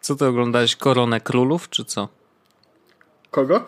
[0.00, 0.76] Co ty oglądałeś?
[0.76, 2.08] Koronę Królów, czy co?
[3.30, 3.64] Kogo?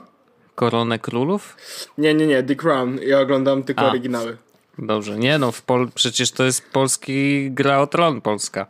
[0.54, 1.56] Koronę Królów?
[1.98, 2.98] Nie, nie, nie, The Crown.
[3.02, 3.90] Ja oglądam tylko A.
[3.90, 4.36] oryginały.
[4.78, 8.66] Dobrze, nie no, w Pol przecież to jest polski gra o tron polska.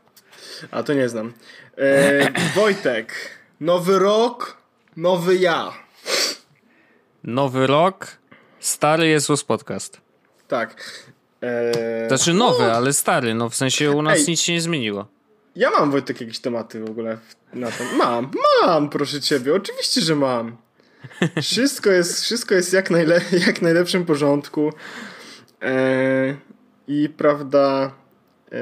[0.70, 1.32] A to nie znam.
[1.78, 3.14] E, Wojtek,
[3.60, 4.61] nowy rok,
[4.96, 5.72] nowy ja.
[7.24, 8.06] Nowy rok,
[8.60, 10.00] stary Jezus podcast.
[10.48, 11.02] Tak.
[11.42, 14.24] E, Znaczy nowy, ale stary, no w sensie u nas Ej.
[14.28, 15.06] nic się nie zmieniło.
[15.56, 17.18] Ja mam, Wojtek, jakieś tematy w ogóle
[17.52, 17.96] na ten.
[17.96, 18.30] Mam,
[18.62, 20.56] mam, proszę ciebie, oczywiście, że mam.
[21.42, 24.72] Wszystko jest, wszystko jest jak, najle jak najlepszym porządku.
[25.62, 26.36] E,
[26.88, 27.92] I prawda,
[28.52, 28.56] e,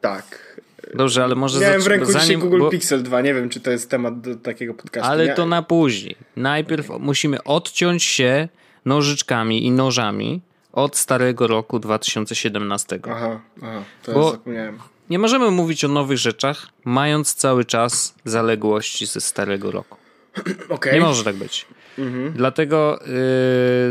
[0.00, 0.53] tak.
[0.94, 3.60] Dobrze, ale może Miałem w ręku dzisiaj zanim- Google bo- Pixel 2, nie wiem, czy
[3.60, 5.10] to jest temat do takiego podcastu.
[5.10, 6.16] Ale Nie- to na później.
[6.36, 8.48] Najpierw musimy odciąć się
[8.84, 10.40] nożyczkami i nożami
[10.72, 12.98] od starego roku 2017.
[13.10, 14.78] Aha, aha, to Bo- zapomniałem.
[15.10, 19.98] Nie możemy mówić o nowych rzeczach, mając cały czas zaległości ze starego roku.
[20.68, 20.92] Okej.
[20.94, 21.66] Nie może tak być.
[21.98, 22.32] Mhm.
[22.32, 22.98] Dlatego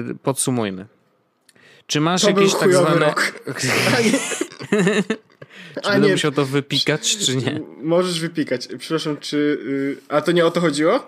[0.08, 0.86] yy, podsumujmy.
[1.88, 3.14] Czy masz To jakieś tak zwane.
[5.81, 7.61] Czy a będę nie musiał to wypikać, czy nie?
[7.81, 8.67] możesz wypikać.
[8.79, 9.38] Przepraszam, czy...
[9.38, 10.99] y, A to nie o to chodziło?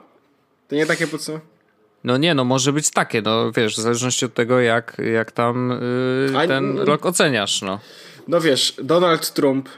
[0.67, 1.49] To nie takie podsumowanie?
[2.03, 5.79] No nie, no może być takie, no wiesz, w zależności od tego, jak, jak tam
[6.31, 7.79] yy, A- ten rok oceniasz, no.
[8.27, 9.69] No wiesz, Donald Trump,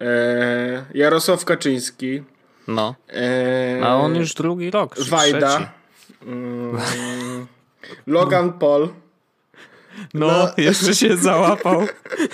[0.00, 2.22] e, Jarosław Kaczyński,
[2.68, 2.94] No.
[3.12, 4.94] e, A on już drugi rok.
[4.94, 5.10] trzeci.
[5.10, 5.72] Wajda,
[6.26, 6.76] mm,
[8.06, 8.88] Logan Paul,
[10.14, 11.86] No, jeszcze się załapał.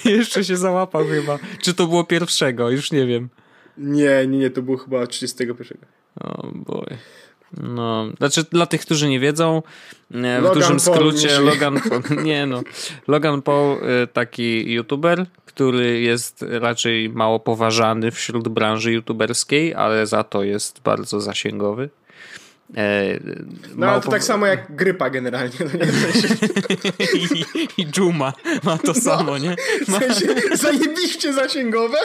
[0.05, 1.39] jeszcze się załapał chyba.
[1.63, 2.71] Czy to było pierwszego?
[2.71, 3.29] Już nie wiem.
[3.79, 5.79] nie, nie, nie, to było chyba 31.
[6.21, 6.97] O boy.
[7.57, 9.63] No, znaczy dla tych, którzy nie wiedzą,
[10.11, 12.63] e, w Logan dużym skrócie Logan Paul, nie no,
[13.09, 20.25] Logan Paul e, taki youtuber, który jest raczej mało poważany wśród branży youtuberskiej, ale za
[20.25, 21.91] to jest bardzo zasięgowy.
[22.77, 23.19] E,
[23.77, 25.87] No ale to tak samo jak grypa generalnie, no nie?
[27.41, 28.33] I, I Juma
[28.63, 29.57] ma to samo, nie?
[29.87, 31.99] w sensie zajebiście zasięgowe,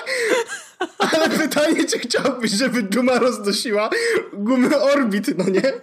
[0.97, 3.89] ale pytanie, czy chciałbyś, żeby Duma roznosiła
[4.33, 5.61] gumy Orbit, no nie?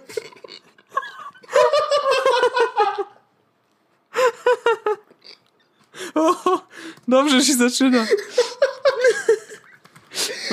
[6.15, 6.61] O,
[7.07, 8.05] dobrze się zaczyna.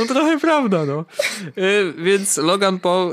[0.00, 1.04] No trochę prawda, no.
[1.58, 3.12] Y, Więc Logan Paul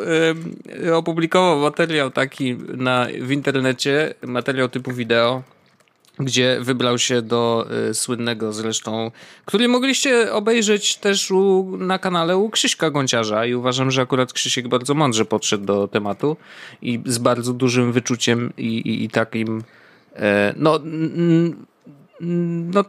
[0.85, 5.43] y, opublikował materiał taki na, w internecie, materiał typu wideo,
[6.19, 9.11] gdzie wybrał się do y, słynnego zresztą,
[9.45, 14.67] który mogliście obejrzeć też u, na kanale u Krzyśka Gąciarza i uważam, że akurat Krzysiek
[14.67, 16.37] bardzo mądrze podszedł do tematu
[16.81, 19.63] i z bardzo dużym wyczuciem i, i, i takim
[20.15, 20.79] e, no,
[22.73, 22.85] no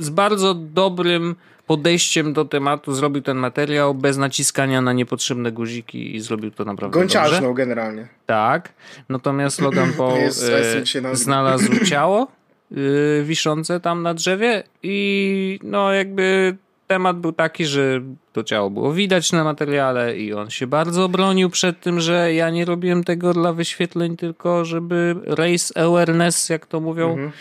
[0.00, 1.36] z bardzo dobrym
[1.76, 7.00] podejściem do tematu zrobił ten materiał bez naciskania na niepotrzebne guziki i zrobił to naprawdę
[7.00, 7.18] dobrze.
[7.18, 8.08] Gąciarzną generalnie.
[8.26, 8.72] Tak.
[9.08, 12.28] Natomiast Logan Paul e, znalazł ciało
[12.72, 12.74] e,
[13.22, 16.56] wiszące tam na drzewie i no jakby
[16.86, 18.00] temat był taki, że
[18.32, 22.50] to ciało było widać na materiale i on się bardzo bronił przed tym, że ja
[22.50, 27.10] nie robiłem tego dla wyświetleń, tylko żeby raise awareness, jak to mówią.
[27.10, 27.32] Mhm.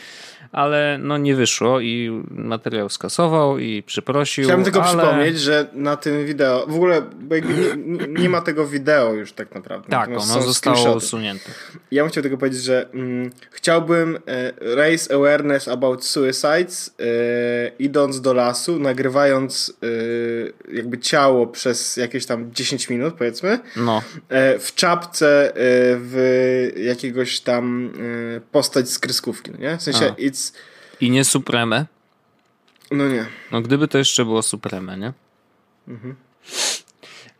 [0.51, 4.43] Ale no nie wyszło i materiał skasował i przeprosił.
[4.43, 4.97] Chciałem tylko ale...
[4.97, 7.01] przypomnieć, że na tym wideo, w ogóle
[7.85, 9.89] nie, nie ma tego wideo już tak naprawdę.
[9.89, 11.05] Tak, Natomiast ono zostało screenshoty.
[11.05, 11.49] usunięte.
[11.91, 17.03] Ja bym chciał tylko powiedzieć, że mm, chciałbym e, raise awareness about suicides e,
[17.79, 19.73] idąc do lasu, nagrywając
[20.71, 25.53] e, jakby ciało przez jakieś tam 10 minut powiedzmy, No, e, w czapce e,
[25.99, 27.91] w jakiegoś tam
[28.37, 29.77] e, postać z kreskówki, no nie?
[29.77, 30.40] W sensie it's...
[31.01, 31.85] i nie Supreme.
[32.91, 33.25] No nie.
[33.51, 35.13] No gdyby to jeszcze było Supreme, nie?
[35.87, 36.15] Mhm.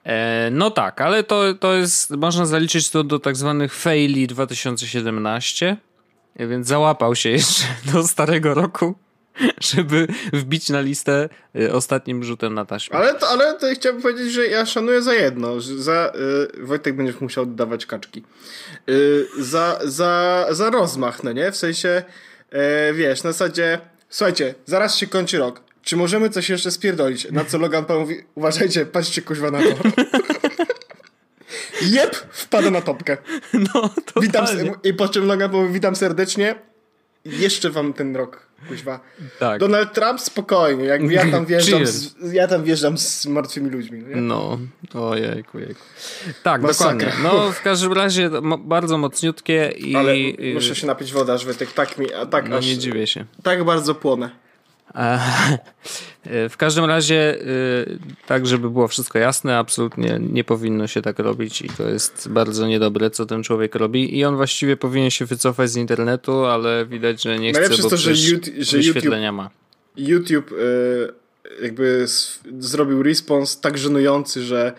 [0.04, 5.78] E, no tak, ale to, to jest, można zaliczyć to do tak zwanych faili 2017,
[6.36, 8.96] e, więc załapał się jeszcze do starego roku,
[9.62, 12.98] żeby wbić na listę e, ostatnim rzutem na taśmę.
[12.98, 16.14] Ale to, ale to chciałbym powiedzieć, że ja szanuję za jedno, że za
[16.60, 18.24] y, Wojtek będziesz musiał oddawać kaczki.
[18.90, 21.52] Y, za, za, za rozmach, no nie?
[21.52, 22.04] W sensie,
[22.54, 25.64] y, wiesz, na zasadzie, słuchajcie, zaraz się kończy rok.
[25.84, 27.32] Czy możemy coś jeszcze spierdolić?
[27.32, 29.68] Na co Logan Paul mówi, uważajcie, patrzcie kuźwa na to.
[31.82, 33.18] Jep, wpada na topkę.
[33.54, 33.90] No,
[34.22, 34.74] Witam, totalnie.
[34.84, 36.56] I po czym Logan mówi, witam serdecznie.
[37.26, 39.00] Jeszcze wam ten rok, kuźwa.
[39.40, 39.60] Tak.
[39.60, 44.04] Donald Trump spokojnie, jakby ja tam wjeżdżam, z, ja tam wjeżdżam z martwymi ludźmi.
[44.04, 44.16] Nie?
[44.16, 44.58] No,
[44.94, 45.82] ojejku, jejku.
[46.44, 46.94] Tak, Masakra.
[47.08, 47.24] dokładnie.
[47.24, 48.30] No, w każdym razie
[48.60, 49.96] bardzo mocniutkie i...
[49.96, 52.78] Ale y, muszę się napić woda, żeby tak, tak mi, a tak No aż, nie
[52.78, 53.26] dziwię się.
[53.44, 54.30] tak bardzo płonę.
[54.96, 55.20] E,
[56.50, 61.62] W każdym razie, y, tak żeby było wszystko jasne, absolutnie nie powinno się tak robić
[61.62, 65.70] i to jest bardzo niedobre, co ten człowiek robi i on właściwie powinien się wycofać
[65.70, 69.50] z internetu, ale widać, że nie chce, Najlepsze bo to, że YouTube- że wyświetlenia ma.
[69.98, 71.14] YouTube y,
[71.62, 72.06] jakby
[72.60, 74.74] zrobił respons tak żenujący, że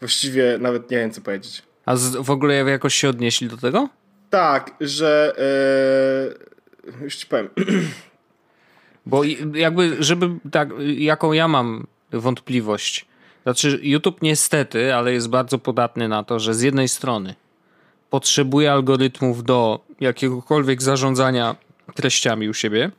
[0.00, 1.62] właściwie nawet nie wiem co powiedzieć.
[1.86, 3.88] A w ogóle jakoś się odnieśli do tego?
[4.30, 5.34] Tak, że
[7.00, 7.48] y, już ci powiem.
[9.06, 9.22] Bo
[9.54, 13.06] jakby, żeby tak, jaką ja mam wątpliwość.
[13.42, 17.34] Znaczy, YouTube niestety, ale jest bardzo podatny na to, że z jednej strony
[18.10, 21.56] potrzebuje algorytmów do jakiegokolwiek zarządzania
[21.94, 22.90] treściami u siebie,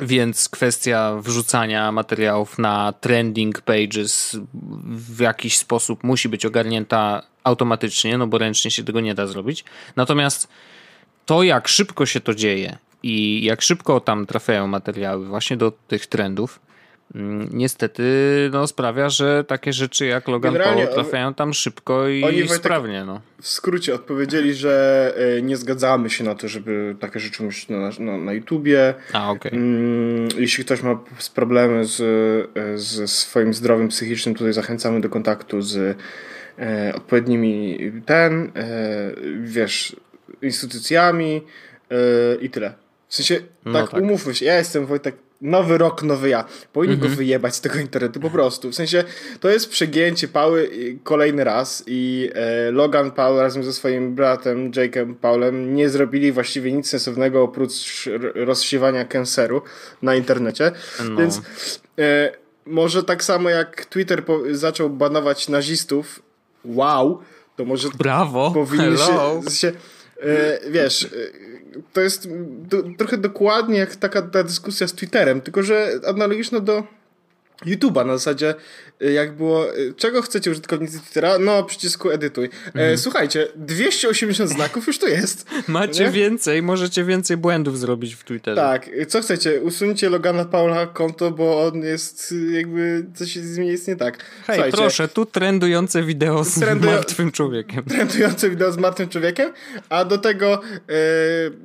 [0.00, 4.36] więc kwestia wrzucania materiałów na trending pages
[4.84, 9.64] w jakiś sposób musi być ogarnięta automatycznie, no bo ręcznie się tego nie da zrobić.
[9.96, 10.48] Natomiast
[11.26, 16.06] to, jak szybko się to dzieje i jak szybko tam trafiają materiały właśnie do tych
[16.06, 16.60] trendów,
[17.14, 18.02] mm, niestety
[18.52, 23.04] no, sprawia, że takie rzeczy jak Logan Generalnie Paul trafiają tam szybko i oni, sprawnie.
[23.04, 23.20] No.
[23.40, 27.90] W skrócie odpowiedzieli, że y, nie zgadzamy się na to, żeby takie rzeczy mieć na,
[27.98, 28.94] na, na YouTubie.
[29.12, 29.52] A, okej.
[29.54, 32.00] Mm, Jeśli ktoś ma z problemy z,
[32.56, 35.98] e, ze swoim zdrowiem psychicznym, tutaj zachęcamy do kontaktu z
[36.58, 39.12] e, odpowiednimi ten, e,
[39.42, 39.96] wiesz,
[40.42, 41.42] instytucjami
[41.90, 41.94] e,
[42.40, 42.81] i tyle.
[43.12, 44.00] W sensie, No tak, tak.
[44.00, 46.44] umówmy się, ja jestem Wojtek, nowy rok, nowy ja.
[46.72, 48.70] Powinni go wyjebać z tego internetu po prostu.
[48.70, 49.04] W sensie,
[49.40, 54.70] to jest przegięcie Pały i- kolejny raz i e, Logan Paul razem ze swoim bratem
[54.70, 59.62] Jake'em Paulem nie zrobili właściwie nic sensownego oprócz rozsiewania canceru
[60.02, 60.72] na internecie.
[61.10, 61.16] No.
[61.16, 61.40] Więc
[61.98, 62.32] e,
[62.66, 66.22] może tak samo jak Twitter zaczął banować nazistów,
[66.64, 67.20] wow,
[67.56, 68.50] to może Brawo!
[68.50, 69.42] powinny Hello!
[69.44, 69.72] się, się
[70.20, 71.08] e, wiesz, e,
[71.92, 72.28] to jest
[72.68, 76.84] do, trochę dokładnie jak taka ta dyskusja z Twitterem, tylko że analogiczna do
[77.66, 78.54] YouTube'a na zasadzie
[79.00, 81.38] e, jak było, e, czego chcecie użytkownicy Twittera?
[81.38, 82.48] No, przycisku edytuj.
[82.74, 85.46] E, Słuchajcie, 280 znaków już to jest.
[85.68, 86.10] Macie Nie?
[86.10, 88.56] więcej, możecie więcej błędów zrobić w Twitterze.
[88.56, 89.60] Tak, co chcecie?
[89.60, 94.18] Usuńcie Logana Paula konto, bo on jest y, jakby, coś z nim jest nie tak.
[94.18, 97.84] Hej, Słuchajcie, proszę, tu trendujące wideo z martwym człowiekiem.
[97.94, 99.52] trendujące wideo z martwym człowiekiem,
[99.88, 100.92] a do tego y,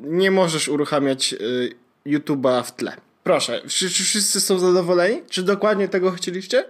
[0.02, 3.07] nie możesz uruchamiać y, YouTube'a w tle.
[3.28, 5.22] Proszę, czy, czy wszyscy są zadowoleni?
[5.30, 6.66] Czy dokładnie tego chcieliście?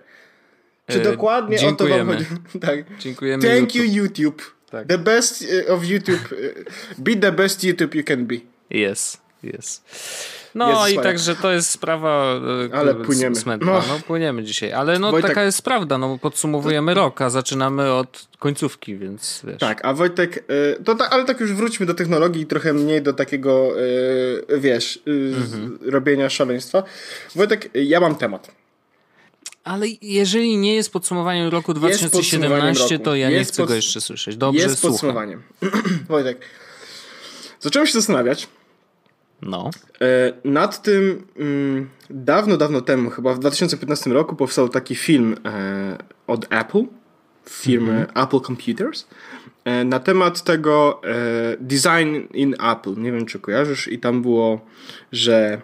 [0.87, 2.25] Czy E, dokładnie o to wam chodzi?
[2.67, 2.97] tak.
[2.99, 3.43] Dziękujemy.
[3.43, 3.93] Thank YouTube.
[3.93, 4.55] you YouTube.
[4.71, 4.87] Tak.
[4.87, 6.31] The best y, of YouTube.
[6.31, 6.65] y,
[6.97, 8.35] Be the best YouTube you can be.
[8.69, 9.83] Jest, jest.
[10.57, 12.39] No i także to jest sprawa
[12.73, 13.35] e, Ale płyniemy.
[13.35, 13.71] smętna.
[13.71, 13.83] No.
[13.87, 13.99] No.
[14.07, 14.73] płyniemy dzisiaj.
[14.73, 19.41] Ale no Wojtek- taka jest prawda, no bo podsumowujemy rok, a zaczynamy od końcówki, więc
[19.43, 19.57] wiesz.
[19.59, 23.01] Tak, a Wojtek, y, to ta, ale tak już wróćmy do technologii i trochę mniej
[23.01, 24.99] do takiego, y, wiesz,
[25.37, 25.79] Mhm.
[25.85, 26.83] robienia szaleństwa.
[27.35, 28.51] Wojtek, ja mam temat.
[29.63, 33.05] Ale jeżeli nie jest podsumowaniem roku podsumowaniem 2017, roku.
[33.05, 34.37] to ja nie Jest chcę go pods- jeszcze słyszeć.
[34.37, 34.91] Dobrze, Jest słucham.
[34.93, 35.43] podsumowaniem.
[36.09, 36.41] Wojtek,
[37.59, 38.47] zacząłem się zastanawiać
[39.41, 39.69] No.
[40.01, 45.97] e, nad tym mm, dawno, dawno temu, chyba w 2015 roku powstał taki film e,
[46.27, 46.83] od Apple,
[47.49, 49.07] firmy Apple Computers,
[49.65, 51.01] e, na temat tego
[51.59, 52.93] design in Apple.
[52.97, 54.65] Nie wiem, czy kojarzysz i tam było,
[55.11, 55.61] że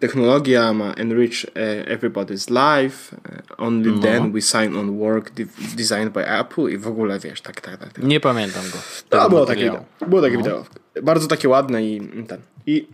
[0.00, 1.46] technologia ma enrich
[1.86, 3.16] everybody's life,
[3.58, 3.98] only No.
[4.02, 5.44] then we sign on work de-
[5.76, 7.92] designed by Apple i w ogóle, wiesz, tak, tak, tak.
[7.92, 8.04] tak.
[8.04, 8.78] Nie pamiętam go.
[9.08, 9.84] To tego było takie wideo.
[10.08, 10.42] Było takie No.
[10.42, 10.64] wideo.
[11.02, 12.40] Bardzo takie ładne i ten.
[12.66, 12.88] I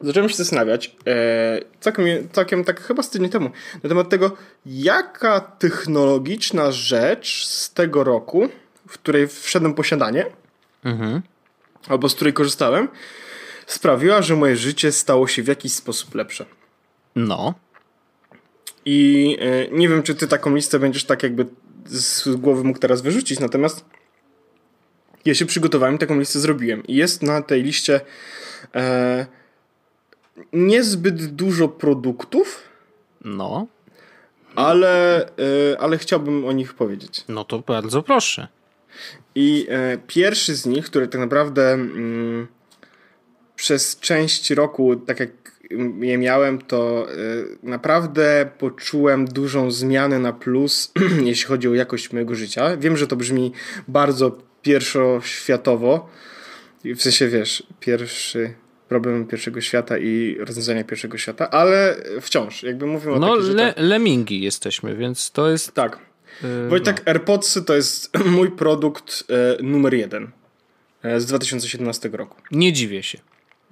[0.00, 3.50] zacząłem się zastanawiać, e, całkiem, całkiem tak chyba z tydzień temu,
[3.82, 8.48] na temat tego, jaka technologiczna rzecz z tego roku,
[8.88, 10.26] w której wszedłem w posiadanie,
[10.84, 11.22] Mhm.
[11.88, 12.88] albo z której korzystałem,
[13.66, 16.44] sprawiła, że moje życie stało się w jakiś sposób lepsze.
[17.16, 17.54] No.
[18.84, 21.46] I e, nie wiem, czy ty taką listę będziesz tak jakby
[21.86, 23.84] z głowy mógł teraz wyrzucić, natomiast
[25.24, 26.86] ja się przygotowałem taką listę zrobiłem.
[26.86, 28.00] I jest na tej liście
[28.74, 29.26] e,
[30.52, 32.62] niezbyt dużo produktów,
[33.24, 33.66] No.
[34.54, 37.24] ale, e, ale chciałbym o nich powiedzieć.
[37.28, 38.48] No to bardzo proszę.
[39.34, 42.46] I e, pierwszy z nich, który tak naprawdę mm,
[43.56, 45.30] przez część roku, tak jak
[46.00, 47.14] je miałem, to e,
[47.62, 50.92] naprawdę poczułem dużą zmianę na plus,
[51.24, 52.76] jeśli chodzi o jakość mojego życia.
[52.76, 53.52] Wiem, że to brzmi
[53.88, 56.08] bardzo pierwszoświatowo,
[56.84, 58.54] w sensie wiesz, pierwszy
[58.88, 63.74] problemy pierwszego świata i rozwiązania pierwszego świata, ale wciąż, jakby mówimy o No, le, rzeczach.
[63.76, 65.72] lemingi jesteśmy, więc to jest...
[65.72, 65.98] Tak.
[66.42, 70.30] Yy, Wojtek, AirPodsy to jest mój produkt e, numer jeden
[71.02, 72.36] e, z 2017 roku.
[72.50, 73.18] Nie dziwię się.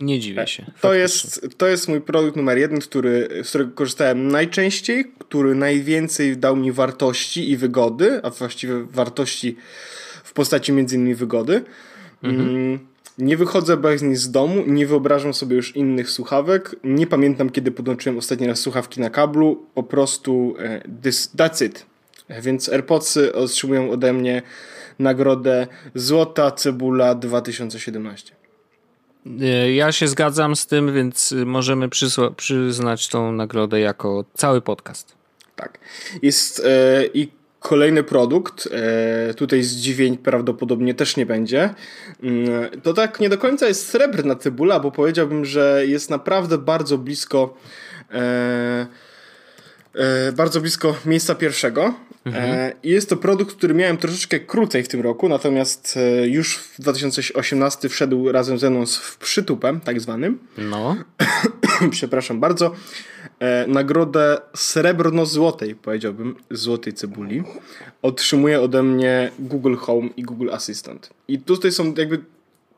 [0.00, 0.62] Nie dziwię się.
[0.62, 0.98] To faktycznie.
[0.98, 6.56] jest, to jest mój produkt numer jeden, który, z którego korzystałem najczęściej, który najwięcej dał
[6.56, 9.56] mi wartości i wygody, a właściwie wartości
[10.36, 11.64] postaci między innymi wygody.
[12.22, 12.78] Mm,
[13.18, 16.76] Nie wychodzę bez nich z domu, nie wyobrażam sobie już innych słuchawek.
[16.84, 19.66] Nie pamiętam, kiedy podłączyłem ostatni raz słuchawki na kablu.
[19.74, 21.86] Po prostu e, this, that's it.
[22.28, 24.42] E, Więc AirPodsy otrzymują ode mnie
[24.98, 28.32] nagrodę Złota Cebula 2017.
[29.26, 31.88] Y, Ja się zgadzam z tym, więc możemy
[32.36, 35.14] przyznać tą nagrodę jako cały podcast.
[35.56, 35.78] Tak.
[36.22, 37.28] Jest e, i
[37.66, 38.68] kolejny produkt.
[39.30, 41.74] E, tutaj zdziwień prawdopodobnie też nie będzie.
[42.22, 42.46] Mm,
[42.82, 47.56] to tak nie do końca jest srebrna cebula, bo powiedziałbym, że jest naprawdę bardzo blisko.
[48.12, 48.86] E,
[49.94, 51.94] e, bardzo blisko miejsca pierwszego.
[52.82, 57.88] I jest to produkt, który miałem troszeczkę krócej w tym roku, natomiast już w 2018
[57.88, 60.38] wszedł razem ze mną z- przytupem, tak zwanym.
[60.58, 60.96] No,
[61.90, 62.72] przepraszam bardzo,
[63.38, 67.42] e, nagrodę srebrno-złotej, powiedziałbym, złotej cebuli,
[68.02, 71.10] otrzymuje ode mnie Google Home i Google Assistant.
[71.28, 72.24] I tutaj są jakby,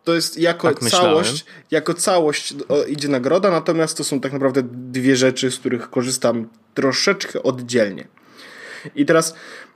[0.05, 1.09] to jest jako Tak myślałem.
[1.09, 2.55] całość, jako całość
[2.89, 8.09] idzie nagroda, natomiast to są tak naprawdę dwie rzeczy, z których korzystam troszeczkę oddzielnie.
[8.95, 9.35] I teraz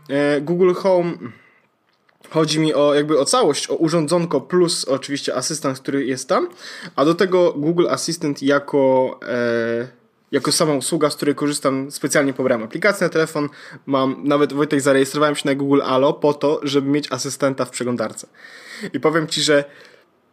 [0.08, 1.12] e, Google Home
[2.32, 6.48] Chodzi mi o jakby o całość, o urządzonko plus oczywiście asystent, który jest tam,
[6.96, 9.88] a do tego Google Assistant jako, e,
[10.32, 13.48] jako sama usługa, z której korzystam, specjalnie pobrałem aplikację na telefon,
[13.86, 18.26] mam, nawet Wojtek zarejestrowałem się na Google Allo po to, żeby mieć asystenta w przeglądarce.
[18.92, 19.64] I powiem Ci, że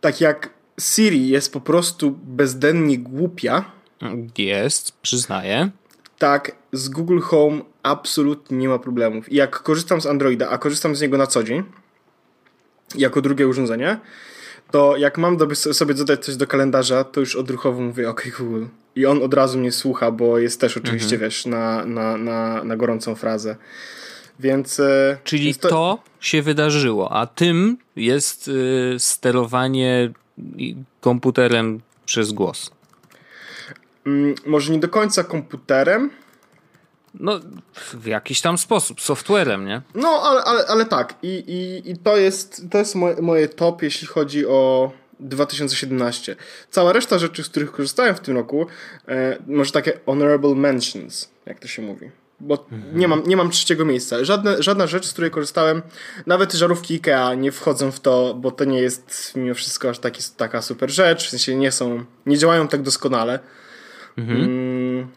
[0.02, 3.66] tak jak Siri jest po prostu bezdennie głupia,
[4.38, 5.70] jest, przyznaję.
[6.18, 9.32] tak z Google Home absolutnie nie ma problemów.
[9.32, 11.64] I jak korzystam z Androida, a korzystam z niego na co dzień,
[12.96, 14.00] jako drugie urządzenie,
[14.72, 18.66] to jak mam sobie dodać coś do kalendarza, to już odruchowo mówię OK Google.
[19.00, 22.78] I on od razu mnie słucha, bo jest też oczywiście, wiesz, na, na, na, na
[22.78, 23.56] gorącą frazę.
[24.40, 24.80] Więc...
[24.80, 26.00] e, Czyli więc to...
[26.20, 30.12] się wydarzyło, a tym jest y, sterowanie
[31.02, 32.72] komputerem przez głos.
[34.06, 36.10] Mm, może nie do końca komputerem,
[37.14, 37.40] No,
[38.02, 39.82] w jakiś tam sposób, softwarem, nie?
[39.96, 41.16] No, ale, ale, ale tak.
[41.24, 46.36] I, i, i to jest, to jest moje, moje top, jeśli chodzi o 2017.
[46.70, 48.68] Cała reszta rzeczy, z których korzystałem w tym roku,
[49.08, 52.12] e, może takie honorable mentions, jak to się mówi.
[52.40, 54.26] Bo nie, mam, nie mam trzeciego miejsca.
[54.26, 55.82] Żadne, żadna rzecz, z której korzystałem,
[56.26, 60.24] nawet żarówki IKEA nie wchodzą w to, bo to nie jest mimo wszystko aż taki,
[60.38, 61.28] taka super rzecz.
[61.28, 63.40] W sensie nie są, nie działają tak doskonale.
[64.18, 65.08] Mm,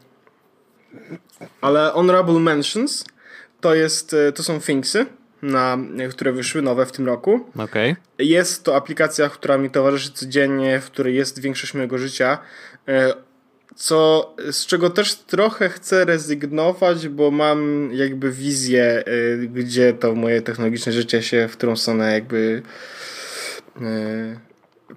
[1.61, 3.05] ale Honorable Mentions
[3.61, 5.07] to, jest, e, to są Thingsy,
[5.43, 5.79] na,
[6.11, 7.41] które wyszły nowe w tym roku.
[7.59, 7.97] Okej.
[8.19, 12.39] Jest to aplikacja, która mi towarzyszy codziennie, w której jest większość mojego życia.
[12.89, 13.15] e,
[13.77, 20.43] Co, z czego też trochę chcę rezygnować, bo mam jakby wizję, e, gdzie to moje
[20.43, 22.63] technologiczne życie się, w którą stronę jakby
[23.81, 24.41] e,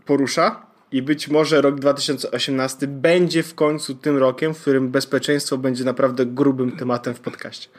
[0.06, 0.66] porusza.
[0.92, 6.26] I być może rok 2018 będzie w końcu tym rokiem, w którym bezpieczeństwo będzie naprawdę
[6.26, 7.70] grubym tematem w podcaście.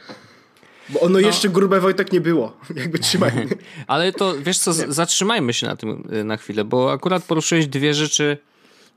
[0.88, 2.56] Bo ono jeszcze grube Wojtek nie było.
[2.76, 3.32] Jakby trzymaj.
[3.86, 7.94] Ale to, wiesz co, zatrzymajmy się na tym y, na chwilę, bo akurat poruszyłeś dwie
[7.94, 8.38] rzeczy,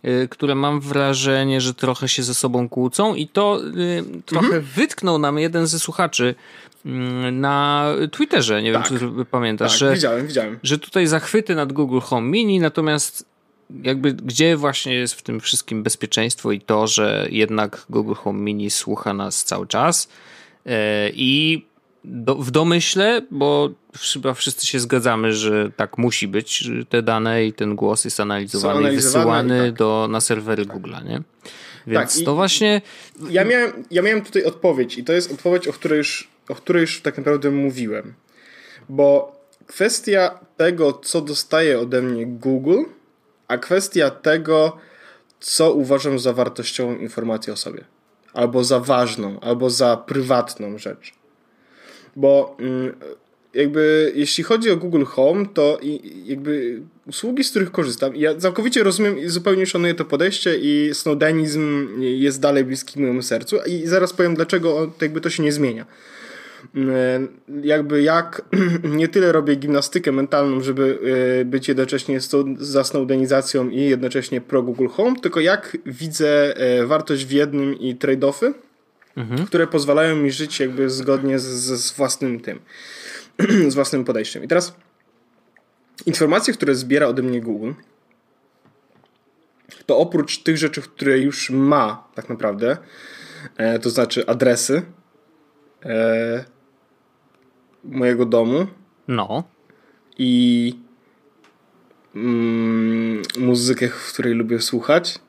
[0.05, 4.63] y, które mam wrażenie, że trochę się ze sobą kłócą i to y, trochę Mhm.
[4.75, 6.35] wytknął nam jeden ze słuchaczy
[6.85, 8.89] mm, na Twitterze, nie Tak.
[8.91, 10.59] wiem, czy pamiętasz, Tak, że, widziałem, widziałem.
[10.63, 13.25] że tutaj zachwyty nad Google Home Mini, natomiast
[13.83, 18.69] jakby gdzie właśnie jest w tym wszystkim bezpieczeństwo i to, że jednak Google Home Mini
[18.69, 20.09] słucha nas cały czas
[21.13, 21.65] i
[22.03, 23.69] do, w domyśle, bo
[24.13, 28.19] chyba wszyscy się zgadzamy, że tak musi być, że te dane i ten głos jest
[28.19, 29.73] analizowany, Są i wysyłany i tak.
[29.73, 31.21] do, na serwery Google'a, nie?
[31.87, 32.81] Więc Tak, to właśnie
[33.29, 36.81] Ja miałem, ja miałem tutaj odpowiedź i to jest odpowiedź, o której, już, o której
[36.81, 38.13] już tak naprawdę mówiłem.
[38.89, 42.83] Bo kwestia tego, co dostaje ode mnie Google,
[43.47, 44.77] a kwestia tego,
[45.39, 47.83] co uważam za wartościową informację o sobie.
[48.33, 51.18] Albo za ważną, albo za prywatną rzecz.
[52.19, 52.93] Bo mm,
[53.53, 55.79] jakby jeśli chodzi o Google Home, to
[56.25, 61.87] jakby usługi, z których korzystam, ja całkowicie rozumiem i zupełnie szanuję to podejście i snowdenizm
[62.01, 65.85] jest dalej bliski mojemu sercu i zaraz powiem, dlaczego jakby to się nie zmienia.
[67.63, 68.41] jakby jak
[68.99, 70.99] nie tyle robię gimnastykę mentalną, żeby
[71.45, 72.19] być jednocześnie
[72.59, 76.53] za snowdenizacją i jednocześnie pro Google Home, tylko jak widzę
[76.85, 78.53] wartość w jednym i trade-offy,
[79.19, 79.47] mhm.
[79.47, 81.45] które pozwalają mi żyć jakby zgodnie z,
[81.81, 82.59] z własnym tym,
[83.71, 84.43] z własnym podejściem.
[84.43, 84.75] I teraz
[86.05, 87.71] informacje, które zbiera ode mnie Google,
[89.85, 92.77] to oprócz tych rzeczy, które już ma tak naprawdę,
[93.57, 94.81] e, to znaczy adresy
[95.85, 96.45] e,
[97.83, 98.67] mojego domu.
[99.07, 99.43] No.
[100.17, 100.73] I
[102.15, 105.19] mm, muzykę, w której lubię słuchać,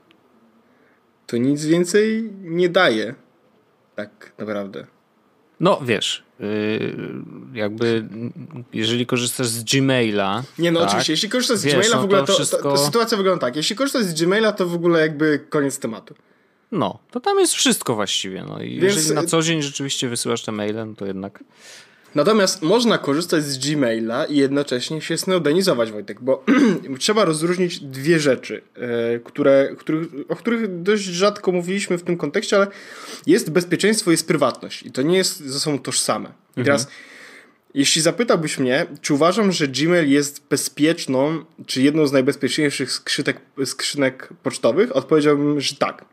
[1.26, 3.14] to nic więcej nie daje.
[4.00, 4.87] Tak naprawdę.
[5.61, 6.97] No wiesz, yy,
[7.54, 8.09] jakby
[8.73, 10.42] jeżeli korzystasz z Gmaila.
[10.59, 12.62] Nie, no tak, oczywiście, jeśli korzystasz z wiesz, Gmaila w no ogóle, to, wszystko...
[12.62, 13.57] to, to, sytuacja wygląda tak.
[13.57, 16.14] Jeśli korzystasz z Gmaila, to w ogóle jakby koniec tematu.
[16.73, 18.45] No, to tam jest wszystko właściwie.
[18.49, 18.97] No i Więc...
[18.97, 21.45] jeżeli na co dzień rzeczywiście wysyłasz te maile, no to jednak.
[22.14, 26.45] Natomiast można korzystać z Gmaila i jednocześnie się snowdenizować, Wojtek, bo
[26.99, 32.57] trzeba rozróżnić dwie rzeczy, e, które, których, o których dość rzadko mówiliśmy w tym kontekście,
[32.57, 32.67] ale
[33.26, 36.29] jest bezpieczeństwo, jest prywatność i to nie jest ze sobą tożsame.
[36.29, 36.64] I mhm.
[36.64, 36.88] teraz,
[37.75, 44.29] jeśli zapytałbyś mnie, czy uważam, że Gmail jest bezpieczną, czy jedną z najbezpieczniejszych skrzynek, skrzynek
[44.43, 46.05] pocztowych, odpowiedziałbym, że tak.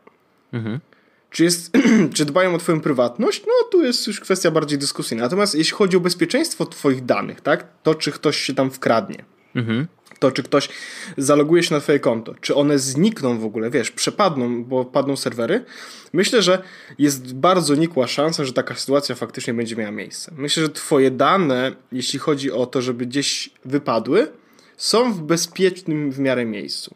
[0.52, 0.80] Mhm.
[1.30, 1.70] Czy, jest,
[2.14, 3.42] czy dbają o twoją prywatność?
[3.46, 5.24] No tu jest już kwestia bardziej dyskusyjna.
[5.24, 7.66] Natomiast jeśli chodzi o bezpieczeństwo twoich danych, tak?
[7.82, 9.24] To czy ktoś się tam wkradnie.
[9.54, 9.86] Mhm.
[10.18, 10.68] To czy ktoś
[11.16, 15.64] zaloguje się na twoje konto, czy one znikną w ogóle, wiesz, przepadną, bo padną serwery.
[16.12, 16.62] Myślę, że
[16.98, 20.32] jest bardzo nikła szansa, że taka sytuacja faktycznie będzie miała miejsce.
[20.36, 24.32] Myślę, że twoje dane, jeśli chodzi o to, żeby gdzieś wypadły,
[24.76, 26.94] są w bezpiecznym w miarę miejscu.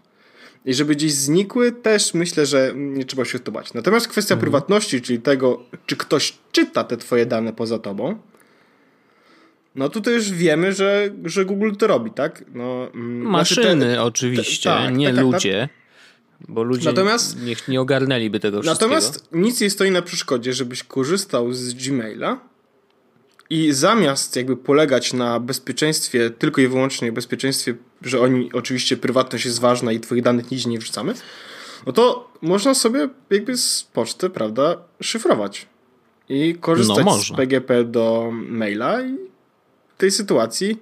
[0.65, 3.75] I żeby gdzieś znikły, też myślę, że nie trzeba się to bać.
[3.75, 4.41] Natomiast kwestia mhm.
[4.41, 8.19] prywatności, czyli tego, czy ktoś czyta te twoje dane poza tobą,
[9.75, 12.45] no tutaj już wiemy, że, że Google to robi, tak?
[12.55, 15.35] No, mm, Maszyny znaczy te, oczywiście, te, tak, nie tak, tak, tak.
[15.35, 15.69] ludzie.
[16.49, 18.95] Bo ludzie natomiast, nie, nie ogarnęliby tego wszystkiego.
[18.95, 22.41] Natomiast nic nie stoi na przeszkodzie, żebyś korzystał z Gmaila
[23.51, 29.61] i zamiast jakby polegać na bezpieczeństwie, tylko i wyłącznie bezpieczeństwie, że oni oczywiście prywatność jest
[29.61, 31.15] ważna i twoich danych nigdzie nie wrzucamy,
[31.87, 35.67] no to można sobie jakby z poczty, prawda, szyfrować
[36.29, 39.17] i korzystać no, z PGP do maila i
[39.89, 40.79] w tej sytuacji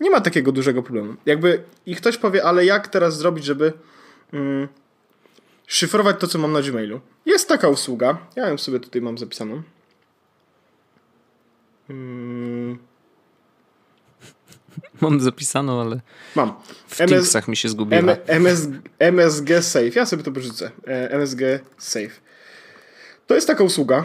[0.00, 1.14] nie ma takiego dużego problemu.
[1.26, 3.72] Jakby i ktoś powie, ale jak teraz zrobić, żeby
[4.32, 4.68] mm,
[5.66, 7.00] szyfrować to, co mam na Gmailu?
[7.26, 9.62] Jest taka usługa, ja ją sobie tutaj mam zapisaną.
[11.88, 12.78] Hmm.
[15.00, 16.00] Mam zapisaną, ale
[16.36, 16.52] mam.
[16.88, 18.16] w MS, Thingsach mi się zgubiła.
[18.26, 19.90] MS, MSG Safe.
[19.94, 20.70] Ja sobie to porzucę.
[20.86, 21.40] E, MSG
[21.78, 22.10] Safe.
[23.26, 24.04] To jest taka usługa,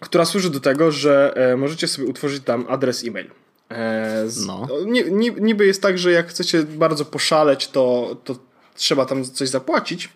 [0.00, 3.30] która służy do tego, że e, możecie sobie utworzyć tam adres e-mail.
[3.70, 4.68] E, no.
[5.40, 8.38] Niby jest tak, że jak chcecie bardzo poszaleć, to, to
[8.74, 10.08] trzeba tam coś zapłacić.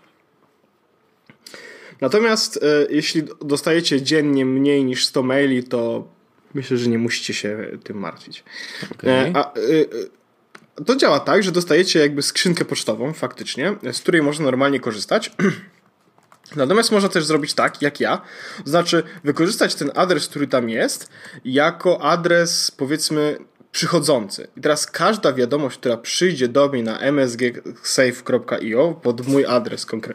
[2.01, 6.09] Natomiast jeśli dostajecie dziennie mniej niż 100 maili, to
[6.55, 8.45] myślę, że nie musicie się tym martwić.
[8.93, 9.33] Okay.
[9.35, 14.45] A, y, y, to działa tak, że dostajecie jakby skrzynkę pocztową faktycznie, z której można
[14.45, 15.33] normalnie korzystać.
[16.57, 18.21] Natomiast można też zrobić tak, jak ja,
[18.65, 21.11] to znaczy wykorzystać ten adres, który tam jest,
[21.45, 23.39] jako adres powiedzmy
[23.73, 24.49] przychodzący.
[24.57, 30.15] I teraz każda wiadomość, która przyjdzie do mnie na msgsafe.io pod mój adres konkre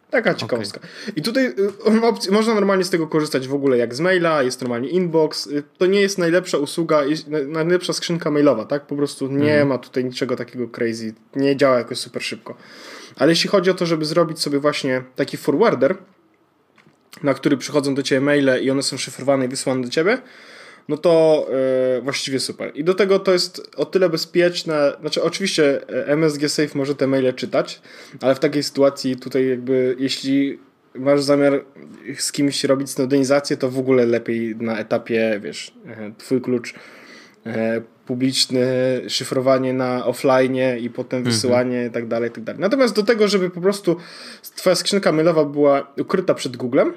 [0.10, 0.80] Taka ciekawostka.
[0.80, 1.14] Okay.
[1.16, 1.46] I tutaj
[2.28, 5.48] y, można normalnie z tego korzystać w ogóle jak z maila, jest normalnie inbox.
[5.48, 7.02] Y, to nie jest najlepsza usługa,
[7.48, 8.86] najlepsza skrzynka mailowa, tak?
[8.86, 9.68] Po prostu nie mm.
[9.68, 12.56] ma tutaj niczego takiego crazy, nie działa jakoś super szybko.
[13.16, 15.96] Ale jeśli chodzi o to, żeby zrobić sobie właśnie taki forwarder,
[17.24, 20.18] na który przychodzą do ciebie maile i one są szyfrowane i wysłane do ciebie,
[20.90, 21.46] no to
[21.96, 22.72] yy, właściwie super.
[22.76, 27.08] I do tego to jest o tyle bezpieczne, znaczy oczywiście e, MSG Safe może te
[27.08, 27.82] maile czytać,
[28.22, 30.60] ale w takiej sytuacji tutaj jakby jeśli
[30.96, 31.66] masz zamiar
[32.18, 36.74] z kimś robić snowdenizację, to w ogóle lepiej na etapie, wiesz, e, twój klucz
[38.06, 38.66] publiczny,
[39.08, 41.36] szyfrowanie na offline i potem mhm.
[41.36, 42.62] wysyłanie i tak dalej, i tak dalej.
[42.62, 43.98] Natomiast do tego, żeby po prostu
[44.56, 46.94] twoja skrzynka mailowa była ukryta przed Googlem,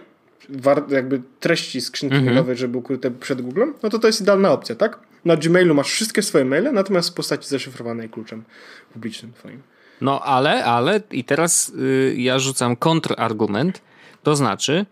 [0.89, 2.35] jakby treści skrzynki mhm.
[2.35, 4.99] mailowej, żeby ukryte przed Googlem, no to to jest idealna opcja, tak?
[5.25, 8.45] Na Gmailu masz wszystkie swoje maile, natomiast w postaci zaszyfrowanej kluczem
[8.93, 9.63] publicznym twoim.
[10.01, 13.81] No ale, ale i teraz y, ja rzucam kontrargument,
[14.23, 14.87] to znaczy,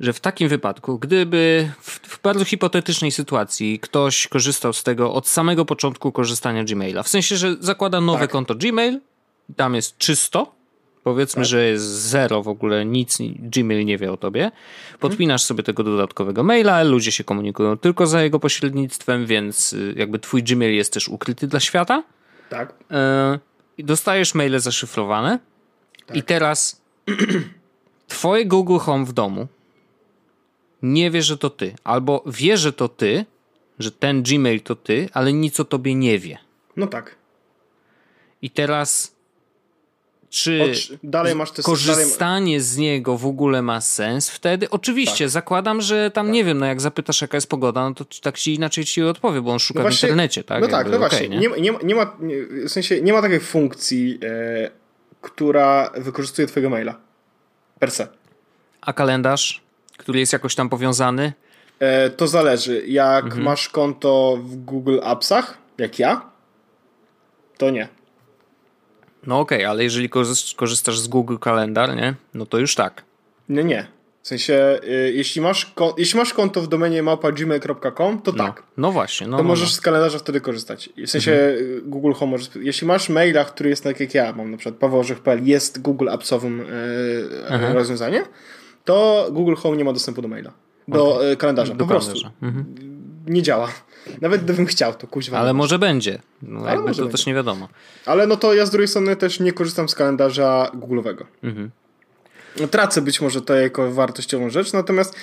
[0.00, 5.28] że w takim wypadku, gdyby w, w, bardzo hipotetycznej sytuacji ktoś korzystał z tego od
[5.28, 8.30] samego początku korzystania Gmaila, w sensie, że zakłada nowe tak.
[8.30, 9.00] konto Gmail,
[9.56, 10.57] tam jest czysto,
[11.08, 11.48] Powiedzmy, tak.
[11.48, 14.50] że jest zero w ogóle, nic Gmail nie wie o tobie.
[15.00, 20.18] Podpinasz sobie tego dodatkowego maila, ludzie się komunikują tylko za jego pośrednictwem, więc y, jakby
[20.18, 22.02] twój Gmail jest też ukryty dla świata.
[22.48, 22.74] Tak.
[23.78, 25.38] Y, dostajesz maile zaszyfrowane
[26.06, 26.16] tak.
[26.16, 26.82] i teraz
[28.08, 29.46] twoje Google Home w domu
[30.82, 31.74] nie wie, że to ty.
[31.84, 33.26] Albo wie, że to ty,
[33.78, 36.38] że ten Gmail to ty, ale nic o tobie nie wie.
[36.76, 37.16] No tak.
[38.42, 39.17] I teraz
[40.30, 42.60] czy dalej masz te, korzystanie dalej...
[42.60, 44.70] z niego w ogóle ma sens wtedy?
[44.70, 45.30] Oczywiście, tak.
[45.30, 46.34] zakładam, że tam tak.
[46.34, 49.40] nie wiem, no jak zapytasz jaka jest pogoda, no to tak ci inaczej ci odpowie,
[49.40, 50.60] bo on szuka no właśnie, w internecie, tak?
[50.60, 51.28] No tak, Jakby, no okay, właśnie.
[51.28, 51.48] Nie?
[51.48, 52.36] Nie, nie, ma, nie,
[52.66, 54.70] w sensie nie ma takiej funkcji, e,
[55.20, 56.94] która wykorzystuje twojego maila.
[57.78, 58.08] Per se.
[58.80, 59.62] A kalendarz,
[59.96, 61.32] który jest jakoś tam powiązany?
[61.78, 62.86] E, to zależy.
[62.86, 63.42] Jak mhm.
[63.42, 66.30] masz konto w Google Appsach, jak ja,
[67.58, 67.88] to nie.
[69.26, 70.08] No okej, okay, ale jeżeli
[70.56, 72.14] korzystasz z Google Kalendar, nie?
[72.34, 73.04] No to już tak.
[73.48, 73.86] Nie, nie.
[74.22, 78.44] W sensie, y, jeśli, masz jeśli masz konto w domenie małpa.gmail.com, to no.
[78.44, 78.62] tak.
[78.76, 79.26] No właśnie.
[79.26, 79.74] No, to no, możesz no.
[79.74, 80.90] z kalendarza wtedy korzystać.
[81.06, 81.56] W sensie mhm.
[81.56, 82.50] Y, Google Home możesz...
[82.60, 86.58] Jeśli masz maila, który jest tak jak ja, mam na przykład paworzych.pl, jest Google Appsowym
[87.50, 88.24] yy, rozwiązaniem,
[88.84, 90.52] to Google Home nie ma dostępu do maila.
[90.88, 91.36] Do okay.
[91.36, 91.74] kalendarza.
[91.74, 92.20] Do po kalendarza.
[92.20, 92.46] prostu.
[92.46, 92.64] Mhm.
[93.28, 93.68] Nie działa.
[94.20, 95.38] Nawet gdybym chciał, to kuźwa.
[95.38, 96.18] Ale może będzie.
[96.42, 97.12] No, Ale może to będzie.
[97.12, 97.68] też nie wiadomo.
[98.06, 101.24] Ale no to ja z drugiej strony też nie korzystam z kalendarza Google'owego.
[101.42, 101.70] Mhm.
[102.70, 105.16] Tracę być może to jako wartościową rzecz, natomiast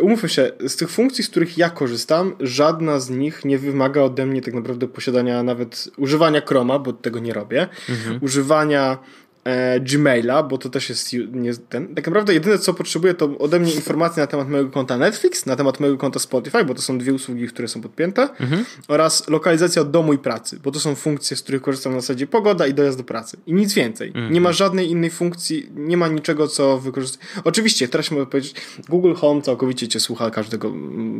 [0.00, 4.26] umówmy się, z tych funkcji, z których ja korzystam, żadna z nich nie wymaga ode
[4.26, 8.18] mnie tak naprawdę posiadania nawet używania Chroma, bo tego nie robię, mhm.
[8.22, 8.98] używania
[9.44, 11.94] e, Gmaila, bo to też jest nie, ten.
[11.94, 15.56] Tak naprawdę jedyne co potrzebuję to ode mnie informacje na temat mojego konta Netflix, na
[15.56, 18.64] temat mojego konta Spotify, bo to są dwie usługi, które są podpięte mhm.
[18.88, 22.66] oraz lokalizacja domu i pracy, bo to są funkcje, z których korzystam na zasadzie pogoda
[22.66, 23.36] i dojazd do pracy.
[23.46, 24.08] I nic więcej.
[24.08, 24.32] Mhm.
[24.32, 27.20] Nie ma żadnej innej funkcji, nie ma niczego, co wykorzystać.
[27.44, 28.54] Oczywiście, teraz mogę powiedzieć,
[28.88, 30.70] Google Home całkowicie cię słucha każdego,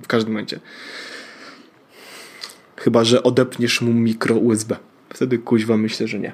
[0.02, 0.60] w każdym momencie.
[2.76, 4.76] Chyba, że odepniesz mu mikro USB.
[5.08, 6.32] Wtedy kuźwa myślę, że nie.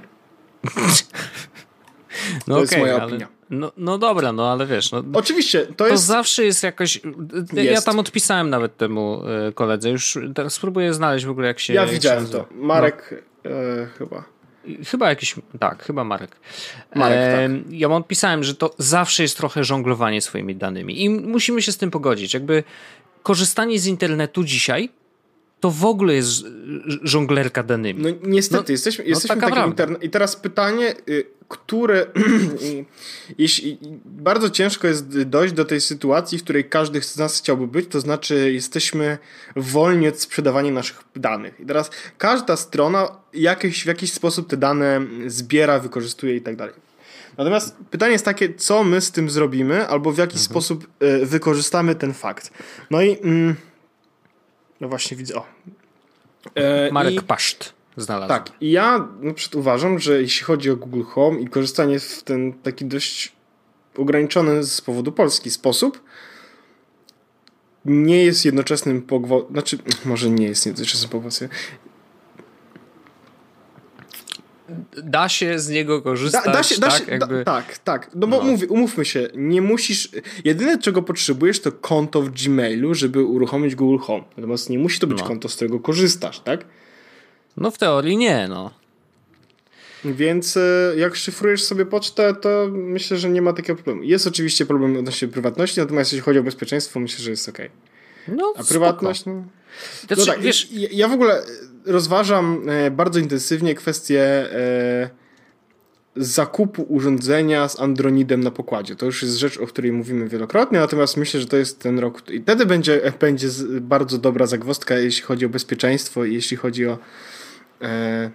[2.49, 3.29] No to okay, jest moja ale, opinia.
[3.51, 4.93] No, no dobra, no ale wiesz.
[4.93, 6.05] No, Oczywiście, to, to jest.
[6.05, 7.01] zawsze jest jakoś.
[7.53, 7.71] Jest.
[7.71, 9.91] Ja tam odpisałem nawet temu e, koledze.
[9.91, 11.73] Już teraz spróbuję znaleźć w ogóle, jak się.
[11.73, 12.47] Ja widziałem to.
[12.55, 13.51] Marek no.
[13.51, 14.25] e, chyba.
[14.87, 16.37] Chyba jakiś, tak, chyba Marek.
[16.95, 17.73] Marek e, tak.
[17.73, 21.77] Ja mu odpisałem, że to zawsze jest trochę żonglowanie swoimi danymi i musimy się z
[21.77, 22.35] tym pogodzić.
[22.35, 22.65] Jakby
[23.23, 24.91] korzystanie z internetu dzisiaj
[25.61, 26.45] to w ogóle jest
[27.03, 28.03] żonglerka danymi.
[28.03, 30.05] No niestety, no, jesteśmy, no jesteśmy takim internet.
[30.05, 32.07] I teraz pytanie, y, które
[33.39, 37.89] jeśli bardzo ciężko jest dojść do tej sytuacji, w której każdy z nas chciałby być,
[37.89, 39.19] to znaczy jesteśmy
[39.57, 41.61] wolni od sprzedawania naszych danych.
[41.61, 46.75] I teraz każda strona jakieś, w jakiś sposób te dane zbiera, wykorzystuje i tak dalej.
[47.39, 50.45] Natomiast pytanie jest takie, co my z tym zrobimy, albo w jaki mhm.
[50.45, 52.51] sposób y, wykorzystamy ten fakt.
[52.91, 53.55] No i mm,
[54.81, 55.35] no właśnie widzę.
[55.35, 55.47] O.
[56.55, 58.29] E, Marek i, Paszt znalazł.
[58.29, 58.53] Tak.
[58.61, 62.53] I ja na przykład uważam, że jeśli chodzi o Google Home i korzystanie w ten
[62.53, 63.33] taki dość
[63.97, 66.03] ograniczony z powodu Polski sposób,
[67.85, 69.53] nie jest jednoczesnym pogwałceniem.
[69.53, 71.55] Znaczy, może nie jest jednoczesnym pogwałceniem
[75.03, 76.45] da się z niego korzystać.
[76.45, 77.45] Da, da się, da tak, się, jakby...
[77.45, 78.11] da, tak, tak.
[78.15, 78.43] No bo no.
[78.43, 80.09] Mówię, umówmy się, nie musisz.
[80.45, 84.25] Jedyne, czego potrzebujesz, to konto w Gmailu, żeby uruchomić Google Home.
[84.37, 85.27] Natomiast nie musi to być no.
[85.27, 86.65] konto, z którego korzystasz, tak?
[87.57, 88.71] No w teorii nie, no.
[90.05, 94.03] Więc e, jak szyfrujesz sobie pocztę, to myślę, że nie ma takiego problemu.
[94.03, 97.59] Jest oczywiście problem odnośnie prywatności, natomiast jeśli chodzi o bezpieczeństwo, myślę, że jest ok.
[98.29, 99.45] No, A prywatność, no.
[100.07, 101.43] Znaczy, no tak, wiesz, ja, ja w ogóle
[101.87, 105.11] rozważam e, bardzo intensywnie kwestię e,
[106.17, 108.97] zakupu urządzenia z Andronidem na pokładzie.
[108.97, 112.31] To już jest rzecz, o której mówimy wielokrotnie, natomiast myślę, że to jest ten rok.
[112.31, 113.49] I wtedy będzie, będzie
[113.81, 116.99] bardzo dobra zagwozdka, jeśli chodzi o bezpieczeństwo i jeśli chodzi o.
[117.83, 118.31] E,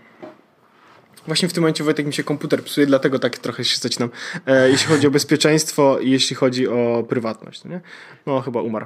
[1.28, 4.10] Właśnie w tym momencie Wojtek mi się komputer psuje, dlatego tak trochę się zaczynam.
[4.45, 7.63] E, jeśli chodzi o bezpieczeństwo i jeśli chodzi o prywatność.
[7.63, 7.82] No, nie?
[8.26, 8.86] no chyba umarł.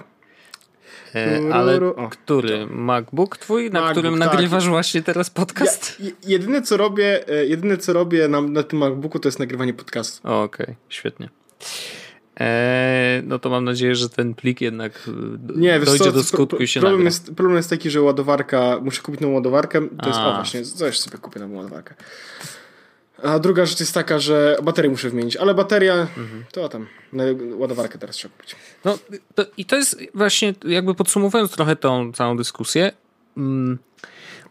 [1.16, 2.68] E, ale o, który?
[2.68, 4.32] MacBook twój, na MacBook, którym tak.
[4.32, 6.00] nagrywasz właśnie teraz podcast?
[6.00, 9.74] Ja, jedyne co robię, e, jedyne co robię na, na tym MacBooku to jest nagrywanie
[9.74, 10.28] podcastu.
[10.28, 11.30] Okej, okay, świetnie.
[12.40, 15.10] Eee, no to mam nadzieję, że ten plik jednak
[15.56, 18.80] e, Nie, dojdzie co, do skutku i się problem jest, problem jest taki, że ładowarka,
[18.82, 20.08] muszę kupić nową ładowarkę, to A.
[20.08, 21.96] jest, o właśnie, coś sobie kupię nową ładowarkę.
[23.24, 26.44] A druga rzecz jest taka, że baterię muszę wymienić, ale bateria, mhm.
[26.52, 26.88] to tam,
[27.58, 28.56] ładowarkę teraz trzeba kupić.
[28.86, 28.98] No
[29.36, 32.92] to, i to jest właśnie, jakby podsumowując trochę tą całą dyskusję,
[33.38, 33.80] mm,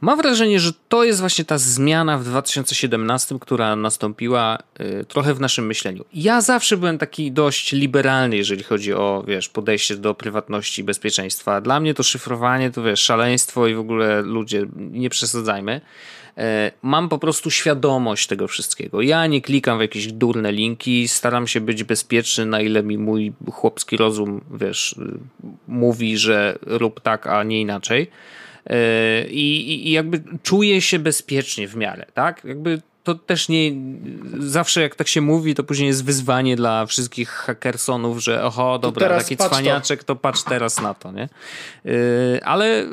[0.00, 5.40] mam wrażenie, że to jest właśnie ta zmiana w 2017, która nastąpiła y, trochę w
[5.40, 6.04] naszym myśleniu.
[6.14, 11.60] Ja zawsze byłem taki dość liberalny, jeżeli chodzi o, wiesz, podejście do prywatności i bezpieczeństwa.
[11.60, 15.80] Dla mnie to szyfrowanie to, wiesz, szaleństwo i w ogóle ludzie, nie przesadzajmy.
[16.38, 19.02] E, mam po prostu świadomość tego wszystkiego.
[19.02, 23.32] Ja nie klikam w jakieś durne linki, staram się być bezpieczny, na ile mi mój
[23.52, 24.94] chłopski rozum, wiesz,
[25.68, 28.10] mówi, że rób tak, a nie inaczej.
[28.66, 32.44] E, I, i jakby czuję się bezpiecznie w miarę, tak?
[32.44, 33.72] Jakby to też nie.
[34.38, 39.18] Zawsze jak tak się mówi, to później jest wyzwanie dla wszystkich hackersonów, że oho, dobra,
[39.18, 40.14] taki cwaniaczek, to.
[40.14, 41.28] to patrz teraz na to, nie?
[41.86, 42.86] E, ale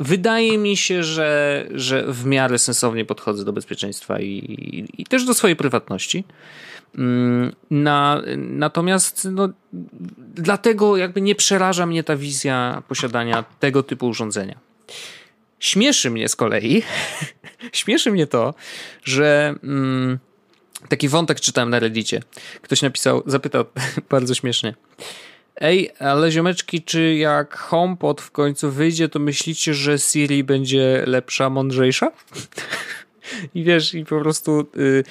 [0.00, 5.24] wydaje mi się, że, że w miarę sensownie podchodzę do bezpieczeństwa i, i, i też
[5.24, 6.24] do swojej prywatności.
[6.98, 9.48] Mm, na, natomiast no,
[10.34, 14.58] dlatego jakby nie przeraża mnie ta wizja posiadania tego typu urządzenia.
[15.60, 16.82] Śmieszy mnie z kolei,
[17.72, 18.54] śmieszy mnie to,
[19.04, 20.18] że mm,
[20.88, 22.22] taki wątek czytałem na Reddicie.
[22.62, 23.64] Ktoś napisał, zapytał
[24.10, 24.74] bardzo śmiesznie.
[25.60, 31.50] Ej, ale ziomeczki, czy jak HomePod w końcu wyjdzie, to myślicie, że Siri będzie lepsza,
[31.50, 32.12] mądrzejsza?
[33.54, 35.04] I wiesz, i po prostu y,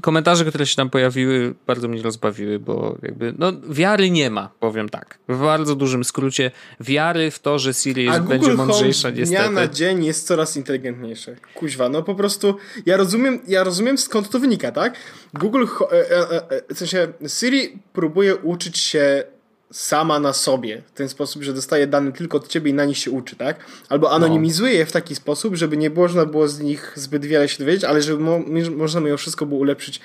[0.00, 4.88] komentarze, które się tam pojawiły, bardzo mnie rozbawiły, bo jakby, no, wiary nie ma, powiem
[4.88, 5.18] tak.
[5.28, 9.42] W bardzo dużym skrócie, wiary w to, że Siri jest, będzie mądrzejsza, Home niestety.
[9.42, 11.36] dnia na dzień jest coraz inteligentniejsze.
[11.54, 14.96] Kuźwa, no po prostu, ja rozumiem, ja rozumiem skąd to wynika, tak?
[15.34, 19.24] Google, e, e, e, w sensie Siri próbuje uczyć się
[19.72, 22.98] sama na sobie, w ten sposób, że dostaje dane tylko od ciebie i na nich
[22.98, 23.56] się uczy, tak?
[23.88, 24.14] Albo no.
[24.14, 24.78] anonimizuje no.
[24.78, 28.02] je w taki sposób, żeby nie można było z nich zbyt wiele się dowiedzieć, ale
[28.02, 28.40] żeby mo
[28.76, 30.00] można mimo wszystko było ulepszyć.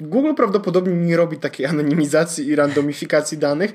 [0.00, 3.72] Google prawdopodobnie nie robi takiej anonimizacji i randomifikacji danych,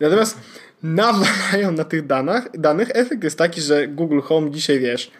[0.00, 0.38] natomiast
[0.82, 2.88] nawalają na tych danych, danych.
[2.94, 5.10] Efekt jest taki, że Google Home dzisiaj, wiesz,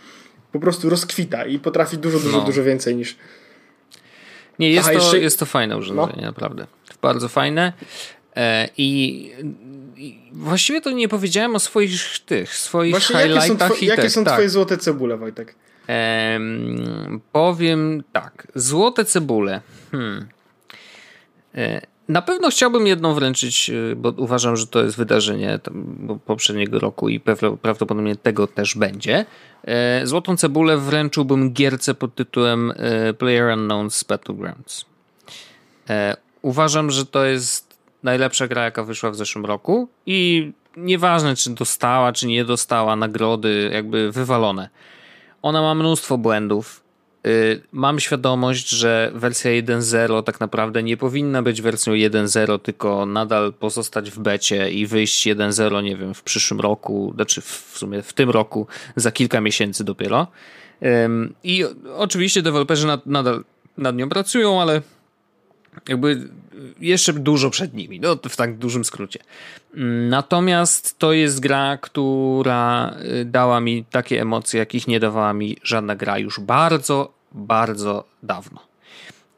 [0.52, 2.44] po prostu rozkwita i potrafi dużo, dużo, no.
[2.44, 3.16] dużo więcej niż...
[4.58, 5.18] Nie, jest, Aha, to, jeszcze...
[5.18, 6.26] jest to fajne urządzenie, no.
[6.26, 6.66] naprawdę.
[7.02, 7.72] Bardzo fajne.
[8.36, 9.32] E, I,
[10.32, 13.48] właściwie to nie powiedziałem o swoich tych, swoich Właśnie highlightach.
[13.48, 14.32] Jakie są, two, jakie są tak.
[14.32, 15.54] twoje złote cebule, Wojtek?
[15.86, 18.46] Ehm, powiem tak.
[18.54, 19.60] Złote cebule.
[19.90, 20.28] Hmm.
[21.54, 25.58] E, na pewno chciałbym jedną wręczyć, e, bo uważam, że to jest wydarzenie
[26.26, 27.20] poprzedniego roku i
[27.62, 29.26] prawdopodobnie tego też będzie.
[30.04, 32.72] Złotą cebulę wręczyłbym gierce pod tytułem
[33.18, 34.84] Player Unknown's Battlegrounds.
[36.42, 37.65] Uważam, że to jest
[38.02, 43.70] najlepsza gra, jaka wyszła w zeszłym roku i nieważne, czy dostała, czy nie dostała nagrody,
[43.72, 44.68] jakby wywalone.
[45.42, 46.86] Ona ma mnóstwo błędów.
[47.26, 53.52] Y, mam świadomość, że wersja 1.0 tak naprawdę nie powinna być wersją 1.0, tylko nadal
[53.52, 58.12] pozostać w becie i wyjść 1.0, nie wiem, w przyszłym roku, znaczy w sumie w
[58.12, 60.26] tym roku, za kilka miesięcy dopiero.
[61.44, 61.64] I
[61.96, 63.44] oczywiście deweloperzy nad, nadal
[63.78, 64.82] nad nią pracują, ale
[65.88, 66.28] jakby
[66.80, 69.20] jeszcze dużo przed nimi, no w tak dużym skrócie.
[70.08, 75.96] Natomiast to jest gra, która y, dała mi takie emocje, jakich nie dawała mi żadna
[75.96, 78.60] gra już bardzo, bardzo dawno.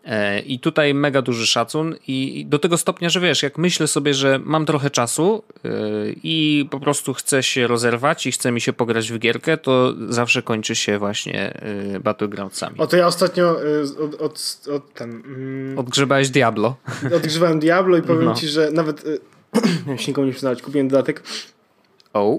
[0.08, 4.14] E, I tutaj mega duży szacun i do tego stopnia, że wiesz, jak myślę sobie,
[4.14, 5.70] że mam trochę czasu y,
[6.22, 10.42] i po prostu chcę się rozerwać i chce mi się pograć w gierkę, to zawsze
[10.42, 11.60] kończy się właśnie
[11.94, 12.78] y, Battlegroundsami.
[12.78, 13.56] O to ja ostatnio
[14.00, 15.10] od, od, od ten...
[15.10, 16.76] Mm, Odgrzebałeś Diablo.
[17.16, 18.34] Odgrzebałem Diablo i powiem no.
[18.34, 19.04] ci, że nawet
[19.98, 21.22] się nikomu nie przyznać, kupiłem dodatek.
[22.12, 22.38] O.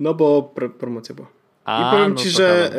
[0.00, 1.28] No bo promocja była.
[1.64, 2.70] A, I powiem no ci, że...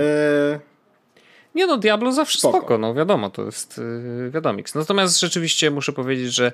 [1.55, 4.75] Nie no, Diablo zawsze spoko, spoko no wiadomo, to jest yy, wiadomix.
[4.75, 6.51] Natomiast rzeczywiście muszę powiedzieć, że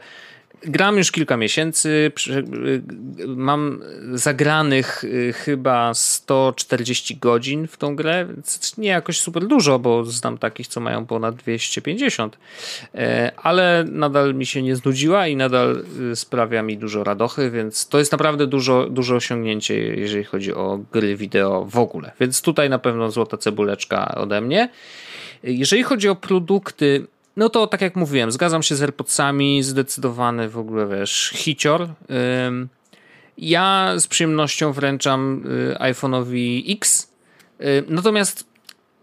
[0.62, 2.12] Gram już kilka miesięcy,
[3.28, 3.82] mam
[4.14, 8.28] zagranych y, chyba 140 godzin w tą grę,
[8.78, 12.38] nie jakoś super dużo, bo znam takich, co mają ponad 250,
[12.96, 17.88] e, ale nadal mi się nie znudziła i nadal y, sprawia mi dużo radochy, więc
[17.88, 22.70] to jest naprawdę dużo, dużo osiągnięcie, jeżeli chodzi o gry wideo w ogóle, więc tutaj
[22.70, 24.70] na pewno złota cebuleczka ode mnie.
[25.44, 27.08] Jeżeli chodzi o produkty,
[27.40, 31.88] no to tak jak mówiłem, zgadzam się z AirPodsami, zdecydowany w ogóle, wiesz, hicior.
[33.38, 37.12] Ja z przyjemnością wręczam y, iPhone'owi X,
[37.62, 38.48] y, natomiast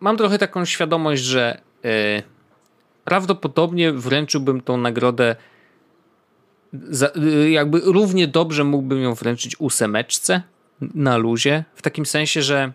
[0.01, 2.22] mam trochę taką świadomość, że y,
[3.05, 5.37] prawdopodobnie wręczyłbym tą nagrodę
[7.51, 10.42] jakby równie dobrze mógłbym ją wręczyć ósemeczce
[10.81, 12.72] na luzie, w takim sensie, że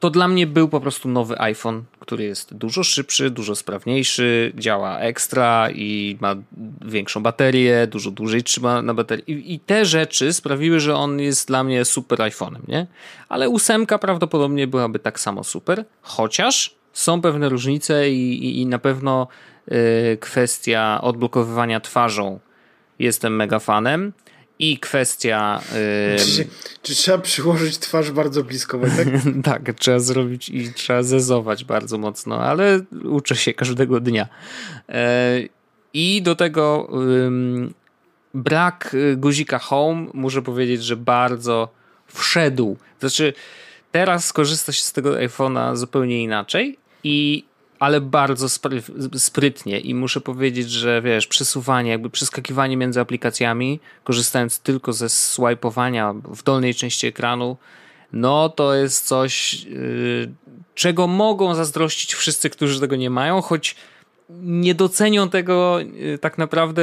[0.00, 4.98] to dla mnie był po prostu nowy iPhone, który jest dużo szybszy, dużo sprawniejszy, działa
[4.98, 6.34] ekstra i ma
[6.84, 9.24] większą baterię, dużo dłużej trzyma na baterii.
[9.32, 12.86] I, I, te rzeczy sprawiły, że on jest dla mnie super iPhone'em, nie?
[13.28, 18.78] Ale ósemka prawdopodobnie byłaby tak samo super, chociaż są pewne różnice i, i, i na
[18.78, 19.28] pewno
[19.66, 19.76] yy,
[20.20, 22.40] kwestia odblokowywania twarzą
[22.98, 24.12] jestem mega fanem
[24.58, 25.60] i kwestia.
[26.12, 26.18] Yy...
[26.18, 26.48] Czy,
[26.82, 29.08] czy, trzeba przyłożyć twarz bardzo blisko, tak?
[29.64, 34.28] tak, trzeba zrobić i trzeba zezować bardzo mocno, ale uczę się każdego dnia.
[34.88, 34.94] Yy,
[35.92, 37.72] I do tego yy,
[38.34, 41.68] brak y, guzika Home, muszę powiedzieć, że bardzo
[42.06, 42.76] wszedł.
[43.00, 43.32] Znaczy,
[43.92, 47.44] teraz skorzysta się z tego iPhone'a zupełnie inaczej i
[47.78, 48.46] ale bardzo
[49.18, 56.14] sprytnie i muszę powiedzieć, że wiesz, przesuwanie, jakby przeskakiwanie między aplikacjami, korzystając tylko ze swipeowania
[56.24, 57.56] w dolnej części ekranu,
[58.12, 60.32] no to jest coś, yy,
[60.74, 63.76] czego mogą zazdrościć wszyscy, którzy tego nie mają, choć
[64.30, 66.82] nie docenią tego y, tak naprawdę,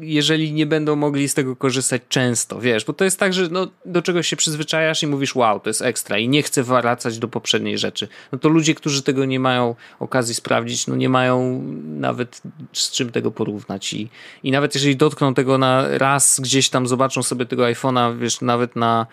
[0.00, 3.68] jeżeli nie będą mogli z tego korzystać często, wiesz, bo to jest tak, że no,
[3.84, 7.28] do czegoś się przyzwyczajasz i mówisz, wow, to jest ekstra i nie chcę wracać do
[7.28, 8.08] poprzedniej rzeczy.
[8.32, 13.12] No to ludzie, którzy tego nie mają okazji sprawdzić, no nie mają nawet z czym
[13.12, 14.08] tego porównać i,
[14.42, 18.76] i nawet jeżeli dotkną tego na raz, gdzieś tam zobaczą sobie tego iPhone'a, wiesz, nawet
[18.76, 19.06] na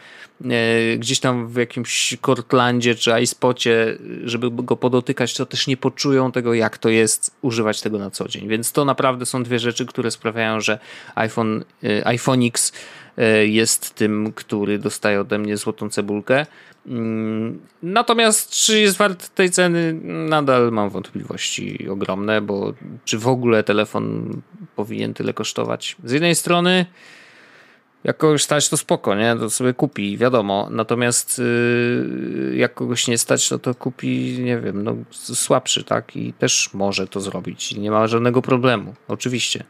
[0.46, 6.32] e, gdzieś tam w jakimś Cortlandzie czy iSpocie, żeby go podotykać, to też nie poczują
[6.32, 8.48] tego, jak to jest używać używać tego na co dzień.
[8.48, 10.80] Więc to naprawdę są dwie rzeczy, które sprawiają, że
[11.16, 12.72] iPhone, y, iPhone X
[13.18, 16.46] y, jest tym, który dostaje ode mnie złotą cebulkę.
[16.88, 19.94] Mm, natomiast czy jest wart tej ceny?
[20.04, 22.74] Nadal mam wątpliwości ogromne, bo
[23.06, 24.34] czy w ogóle telefon
[24.76, 25.96] powinien tyle kosztować?
[26.04, 26.86] Z jednej strony
[28.08, 29.36] jak kogoś stać, to spoko, nie?
[29.36, 30.68] To sobie kupi, wiadomo.
[30.72, 36.16] Natomiast yy, jak kogoś nie stać, no to kupi, nie wiem, no słabszy, tak?
[36.16, 37.76] I też może to zrobić.
[37.76, 39.64] Nie ma żadnego problemu, oczywiście.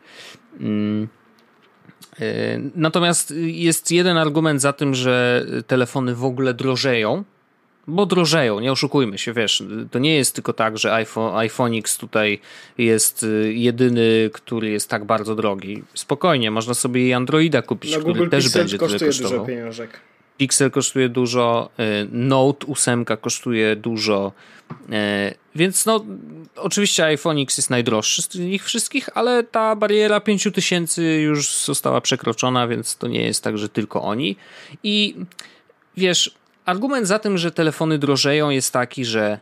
[0.59, 1.07] Yy.
[2.75, 7.23] Natomiast jest jeden argument za tym, że telefony w ogóle drożeją
[7.87, 10.93] bo drożeją, nie oszukujmy się, wiesz, to nie jest tylko tak, że
[11.33, 12.39] iPhone, X tutaj
[12.77, 15.83] jest y, jedyny, który jest tak bardzo drogi.
[15.93, 19.39] Spokojnie, można sobie i Androida kupić, no, który Google też Pixel będzie kosztuje tyle kosztował.
[19.39, 19.99] Dużo pieniążek.
[20.37, 24.31] Pixel kosztuje dużo, y, Note 8 kosztuje dużo,
[24.71, 24.93] y,
[25.55, 26.05] więc no
[26.55, 32.67] oczywiście iPhone X jest najdroższy z nich wszystkich, ale ta bariera 5000 już została przekroczona,
[32.67, 34.35] więc to nie jest tak, że tylko oni.
[34.83, 35.15] I
[35.97, 36.31] wiesz,
[36.67, 39.39] Argument za tym, że telefony drożeją jest taki, że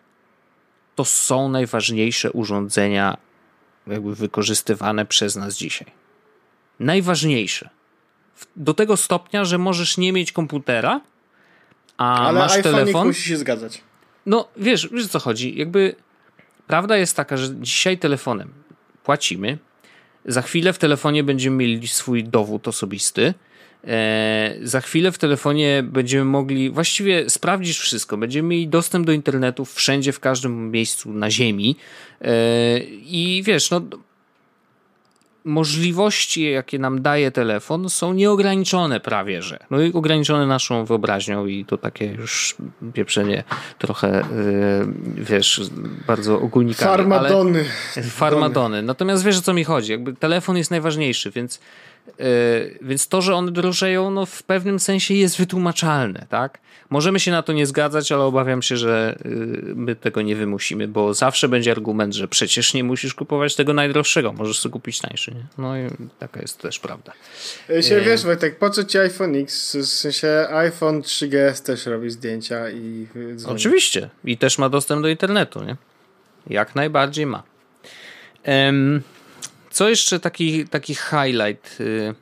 [0.96, 3.18] to są najważniejsze urządzenia
[3.88, 5.88] jakby wykorzystywane przez nas dzisiaj.
[6.80, 7.70] Najważniejsze.
[8.56, 11.02] Do tego stopnia, że możesz nie mieć komputera,
[11.98, 13.08] a Ale masz telefon.
[13.08, 13.82] musi się zgadzać.
[14.26, 15.58] No, wiesz, wiesz o co chodzi.
[15.58, 15.96] Jakby
[16.68, 18.54] prawda jest taka, że dzisiaj telefonem
[19.04, 19.58] płacimy.
[20.26, 23.34] Za chwilę w telefonie będziemy mieli swój dowód osobisty
[24.62, 28.18] za chwilę w telefonie będziemy mogli właściwie sprawdzić wszystko.
[28.18, 31.76] Będziemy mieli dostęp do internetu wszędzie, w każdym miejscu na Ziemi.
[32.22, 33.82] E, I wiesz, no,
[35.46, 39.60] możliwości, jakie nam daje telefon, są nieograniczone prawie, że.
[39.70, 42.56] No i ograniczone naszą wyobraźnią i to takie już
[42.94, 43.44] pieprzenie
[43.80, 44.26] trochę,
[45.18, 45.62] yy, wiesz,
[46.08, 46.98] bardzo ogólnikami.
[46.98, 47.66] Farmadony.
[47.96, 48.06] Ale...
[48.06, 48.82] Farmadony.
[48.82, 49.92] Natomiast wiesz, o co mi chodzi.
[49.92, 51.60] Jakby telefon jest najważniejszy, więc
[52.82, 56.60] więc to, że one drożeją, no w pewnym sensie jest wytłumaczalne, tak?
[56.90, 60.88] Możemy się na to nie zgadzać, ale obawiam się, że yy, my tego nie wymusimy,
[60.88, 65.32] bo zawsze będzie argument, że przecież nie musisz kupować tego najdroższego, możesz sobie kupić tańszy.
[65.32, 65.44] Nie?
[65.58, 65.82] No i
[66.20, 67.14] taka jest też prawda.
[67.82, 68.02] Się, e...
[68.02, 69.76] Wiesz Wojtek, po co ci iPhone X?
[69.76, 73.56] W sensie iPhone 3GS też robi zdjęcia i dzwoni.
[73.56, 74.10] Oczywiście.
[74.26, 75.76] I też ma dostęp do internetu, nie?
[76.48, 77.44] Jak najbardziej ma.
[78.48, 79.02] Um,
[79.76, 81.82] co jeszcze taki, taki highlight?
[81.82, 82.16] Y,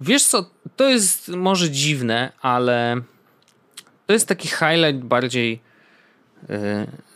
[0.00, 3.00] wiesz co, to jest może dziwne, ale
[4.06, 5.60] to jest taki highlight bardziej
[6.50, 6.54] y,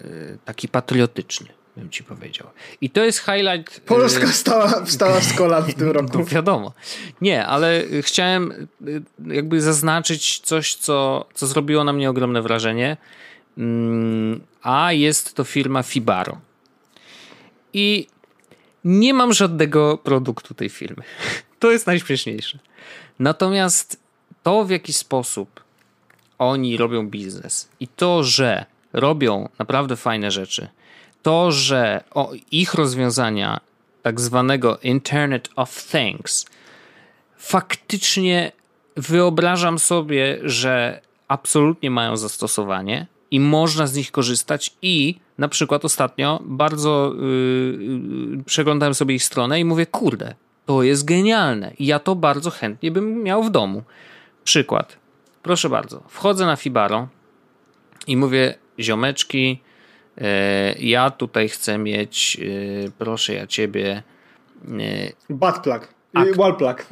[0.05, 2.47] y, taki patriotyczny bym ci powiedział.
[2.81, 3.81] I to jest highlight.
[3.81, 6.19] Polska stała, wstała z kolan w tym roku.
[6.19, 6.73] No, wiadomo.
[7.21, 8.69] Nie, ale chciałem
[9.27, 12.97] jakby zaznaczyć coś, co, co zrobiło na mnie ogromne wrażenie.
[13.59, 16.41] Mm, a jest to firma Fibaro.
[17.73, 18.07] I
[18.85, 21.03] nie mam żadnego produktu tej firmy.
[21.59, 22.59] To jest najśmieszniejsze.
[23.19, 24.01] Natomiast
[24.43, 25.65] to, w jaki sposób
[26.39, 30.69] oni robią biznes i to, że robią naprawdę fajne rzeczy,
[31.23, 32.05] to, że
[32.51, 33.61] ich rozwiązania
[34.03, 36.47] tak zwanego Internet of Things
[37.37, 38.53] faktycznie
[38.97, 46.41] wyobrażam sobie, że absolutnie mają zastosowanie i można z nich korzystać i na przykład ostatnio
[46.45, 50.35] bardzo yy, przeglądałem sobie ich stronę i mówię, kurde,
[50.67, 53.83] to jest genialne i ja to bardzo chętnie bym miał w domu.
[54.45, 54.97] Przykład.
[55.43, 57.09] Proszę bardzo, wchodzę na Fibaro
[58.07, 59.61] i mówię, ziomeczki,
[60.17, 60.25] yy,
[60.79, 64.03] ja tutaj chcę mieć, yy, proszę ja ciebie...
[64.69, 65.89] Yy, Bad plug.
[66.15, 66.87] Ak- Wallplug.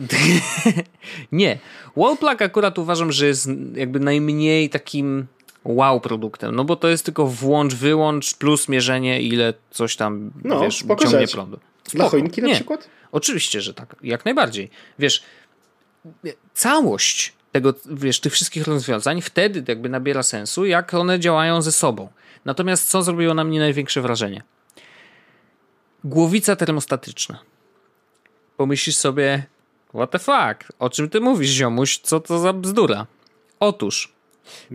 [1.32, 1.58] nie.
[1.96, 5.26] Wallplug akurat uważam, że jest jakby najmniej takim
[5.74, 10.60] wow produktem, no bo to jest tylko włącz, wyłącz plus mierzenie ile coś tam, no,
[10.60, 11.32] wiesz, ciągnie rzecz.
[11.32, 11.58] prądu.
[11.82, 11.96] Spoko.
[11.96, 12.54] Dla choinki na Nie.
[12.54, 12.88] przykład?
[13.12, 14.70] Oczywiście, że tak, jak najbardziej.
[14.98, 15.22] Wiesz,
[16.54, 22.08] całość tego, wiesz, tych wszystkich rozwiązań wtedy jakby nabiera sensu, jak one działają ze sobą.
[22.44, 24.42] Natomiast co zrobiło na mnie największe wrażenie?
[26.04, 27.38] Głowica termostatyczna.
[28.56, 29.46] Pomyślisz sobie,
[29.94, 33.06] what the fuck, o czym ty mówisz, ziomuś, co to za bzdura?
[33.60, 34.12] Otóż,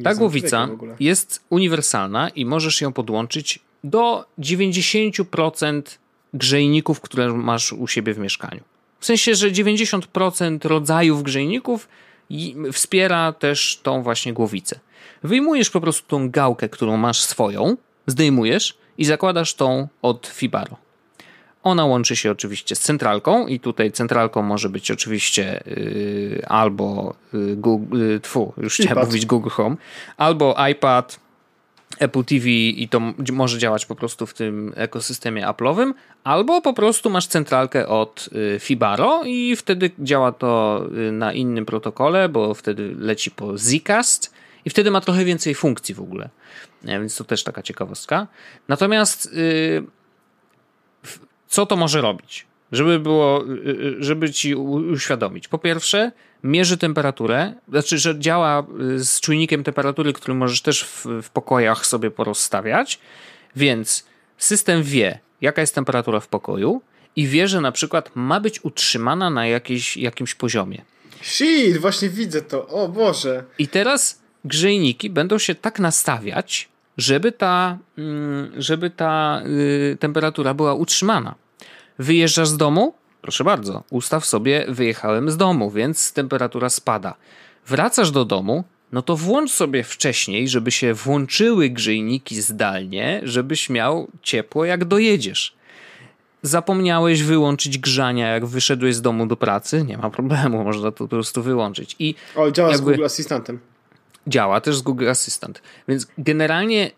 [0.03, 0.67] ta głowica
[0.99, 5.81] jest uniwersalna i możesz ją podłączyć do 90%
[6.33, 8.61] grzejników, które masz u siebie w mieszkaniu.
[8.99, 11.87] W sensie, że 90% rodzajów grzejników
[12.71, 14.79] wspiera też tą właśnie głowicę.
[15.23, 20.77] Wyjmujesz po prostu tą gałkę, którą masz swoją, zdejmujesz i zakładasz tą od Fibaro.
[21.63, 27.55] Ona łączy się oczywiście z centralką i tutaj centralką może być oczywiście yy, albo yy,
[27.55, 29.75] Google, yy, tfu, już chciałem mówić Google Home,
[30.17, 31.19] albo iPad,
[31.99, 33.01] Apple TV i to
[33.33, 35.93] może działać po prostu w tym ekosystemie Apple'owym,
[36.23, 41.65] albo po prostu masz centralkę od y, Fibaro i wtedy działa to y, na innym
[41.65, 44.33] protokole, bo wtedy leci po Zcast
[44.65, 46.29] i wtedy ma trochę więcej funkcji w ogóle.
[46.83, 48.27] Więc to też taka ciekawostka.
[48.67, 49.83] Natomiast yy,
[51.53, 52.45] co to może robić?
[52.71, 53.51] Żeby było, y,
[53.99, 55.47] y, żeby ci uświadomić.
[55.47, 56.11] Po pierwsze,
[56.43, 61.85] mierzy temperaturę, znaczy, że działa y, z czujnikiem temperatury, który możesz też w, w pokojach
[61.85, 62.99] sobie porozstawiać,
[63.55, 64.05] więc
[64.37, 66.81] system wie, jaka jest temperatura w pokoju
[67.15, 70.81] i wie, że na przykład ma być utrzymana na jakiejś, jakimś poziomie.
[71.21, 73.43] Shit, właśnie widzę to, o Boże.
[73.59, 79.41] I teraz grzejniki będą się tak nastawiać, żeby ta, mm, żeby ta
[79.99, 81.42] temperatura była utrzymana.
[81.99, 82.93] Wyjeżdżasz z domu?
[83.21, 87.15] Proszę bardzo, ustaw sobie wyjechałem z domu, więc temperatura spada.
[87.67, 94.07] Wracasz do domu, no to włącz sobie wcześniej, żeby się włączyły grzejniki zdalnie, żebyś miał
[94.21, 95.55] ciepło jak dojedziesz.
[96.41, 99.83] Zapomniałeś wyłączyć grzania, jak wyszedłeś z domu do pracy?
[99.83, 101.95] Nie ma problemu, można to po prostu wyłączyć.
[101.99, 102.83] I o, działa jakby...
[102.83, 103.59] z Google Asystentem.
[104.27, 105.61] Działa też z Google Assistant.
[105.87, 106.91] Więc generalnie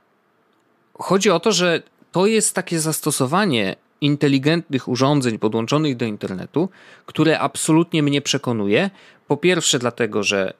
[0.93, 6.69] chodzi o to, że to jest takie zastosowanie inteligentnych urządzeń podłączonych do internetu,
[7.05, 8.89] które absolutnie mnie przekonuje.
[9.27, 10.53] Po pierwsze, dlatego, że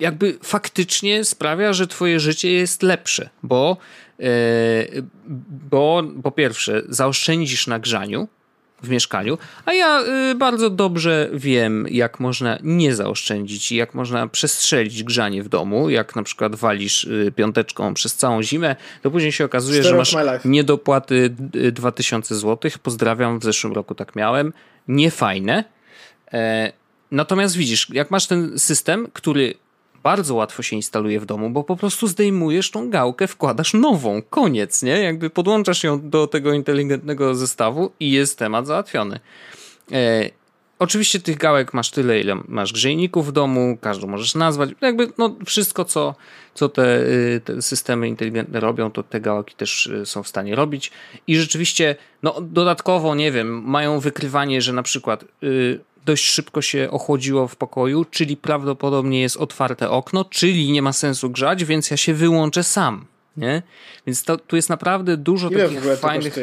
[0.00, 3.76] jakby faktycznie sprawia, że twoje życie jest lepsze, bo,
[4.18, 4.28] yy,
[5.70, 8.28] bo po pierwsze zaoszczędzisz na grzaniu,
[8.82, 14.28] w mieszkaniu, a ja y, bardzo dobrze wiem, jak można nie zaoszczędzić i jak można
[14.28, 15.90] przestrzelić grzanie w domu.
[15.90, 20.16] Jak na przykład walisz y, piąteczką przez całą zimę, to później się okazuje, że masz
[20.44, 21.34] niedopłaty
[21.72, 22.70] 2000 y, zł.
[22.82, 24.52] Pozdrawiam, w zeszłym roku tak miałem.
[24.88, 25.64] Niefajne.
[26.32, 26.72] E,
[27.10, 29.54] natomiast widzisz, jak masz ten system, który
[30.02, 34.82] bardzo łatwo się instaluje w domu, bo po prostu zdejmujesz tą gałkę, wkładasz nową, koniec,
[34.82, 35.02] nie?
[35.02, 39.20] Jakby podłączasz ją do tego inteligentnego zestawu i jest temat załatwiony.
[39.92, 40.30] E,
[40.78, 44.70] Oczywiście tych gałek masz tyle, ile masz grzejników w domu, każdą możesz nazwać.
[44.80, 46.14] Jakby no, wszystko, co,
[46.54, 50.54] co te, y, te, systemy inteligentne robią, to te gałki też y, są w stanie
[50.54, 50.90] robić.
[51.26, 56.90] I rzeczywiście, no dodatkowo, nie wiem, mają wykrywanie, że na przykład yy, dość szybko się
[56.90, 61.96] ochłodziło w pokoju, czyli prawdopodobnie jest otwarte okno, czyli nie ma sensu grzać, więc ja
[61.96, 63.04] się wyłączę sam.
[63.36, 63.62] Nie?
[64.06, 66.38] Więc to, tu jest naprawdę dużo Ile takich fajnych.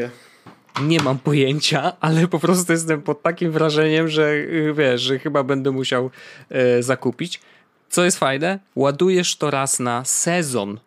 [0.82, 5.44] Nie mam pojęcia, ale po prostu jestem pod takim wrażeniem, że y, wiesz, że chyba
[5.44, 6.12] będę musiał
[6.50, 7.42] e, zakupić.
[7.90, 8.60] Co jest fajne?
[8.76, 10.80] Ładujesz to raz na sezon.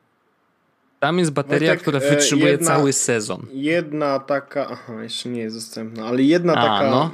[1.00, 3.46] Tam jest bateria, która e, wytrzymuje jedna- cały sezon.
[3.52, 7.10] Jedna taka, aha, jeszcze nie jest dostępna, ale jedna A, taka no.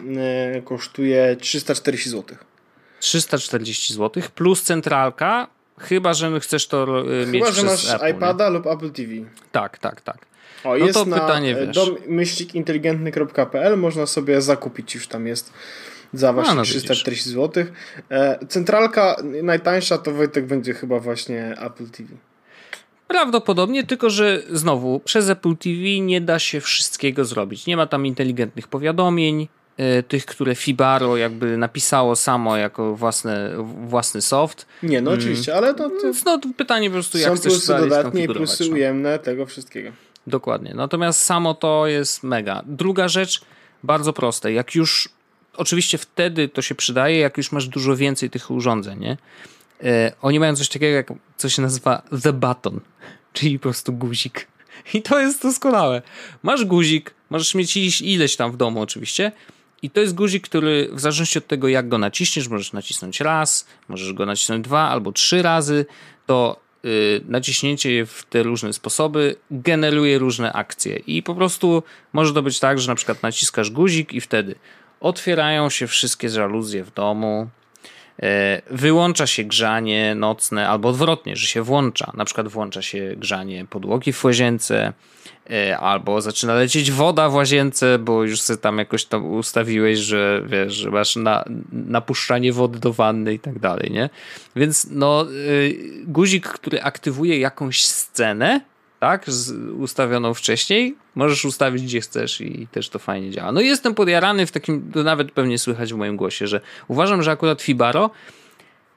[0.56, 2.36] e, kosztuje 340 zł.
[3.00, 5.46] 340 zł plus centralka,
[5.78, 8.10] chyba że chcesz to e, mieć Chyba, że przez masz Apple, nie?
[8.10, 9.12] iPada lub Apple TV.
[9.52, 10.18] Tak, tak, tak.
[10.64, 11.76] O, No jest to na pytanie, wiesz.
[13.76, 15.52] można sobie zakupić już tam jest
[16.12, 16.76] za właśnie A, no widzisz.
[16.82, 17.64] 340 zł.
[18.48, 22.08] Centralka najtańsza to Wojtek będzie chyba właśnie Apple TV.
[23.08, 27.66] Prawdopodobnie, tylko że znowu przez Apple TV nie da się wszystkiego zrobić.
[27.66, 33.50] Nie ma tam inteligentnych powiadomień, e, tych, które Fibaro jakby napisało samo jako własne,
[33.86, 34.66] własny soft.
[34.82, 37.74] Nie, no oczywiście, ale to, to no to pytanie po prostu jak są chcesz plusy
[37.74, 38.74] dodatnie i plusy no.
[38.74, 39.90] ujemne tego wszystkiego.
[40.26, 40.74] Dokładnie.
[40.74, 42.62] Natomiast samo to jest mega.
[42.66, 43.40] Druga rzecz,
[43.82, 44.52] bardzo proste.
[44.52, 45.08] Jak już,
[45.56, 49.16] oczywiście wtedy to się przydaje, jak już masz dużo więcej tych urządzeń, nie?
[49.82, 52.80] E, oni mają coś takiego, jak co się nazywa the button,
[53.32, 54.46] czyli po prostu guzik.
[54.94, 56.02] I to jest doskonałe.
[56.42, 59.32] Masz guzik, możesz mieć ileś, tam w domu oczywiście
[59.84, 63.66] i to jest guzik, który w zależności od tego, jak go naciśniesz, możesz nacisnąć raz,
[63.88, 65.86] możesz go nacisnąć dwa albo trzy razy,
[66.26, 70.96] to y, naciśnięcie w te różne sposoby generuje różne akcje.
[70.96, 74.54] I po prostu może to być tak, że na przykład naciskasz guzik i wtedy
[75.00, 77.48] otwierają się wszystkie żaluzje w domu,
[78.70, 82.12] wyłącza się grzanie nocne, albo odwrotnie, że się włącza.
[82.14, 84.92] Na przykład włącza się grzanie podłogi w łazience,
[85.50, 90.42] e, albo zaczyna lecieć woda w łazience, bo już sobie tam jakoś tam ustawiłeś, że
[90.46, 94.10] wiesz, że masz na, napuszczanie wody do wanny i tak dalej, nie?
[94.56, 98.60] Więc no, y, guzik, który aktywuje jakąś scenę,
[99.00, 103.52] tak, z, ustawioną wcześniej, możesz ustawić gdzie chcesz i też to fajnie działa.
[103.52, 107.22] No i jestem podjarany w takim, to nawet pewnie słychać w moim głosie, że uważam,
[107.22, 108.10] że akurat Fibaro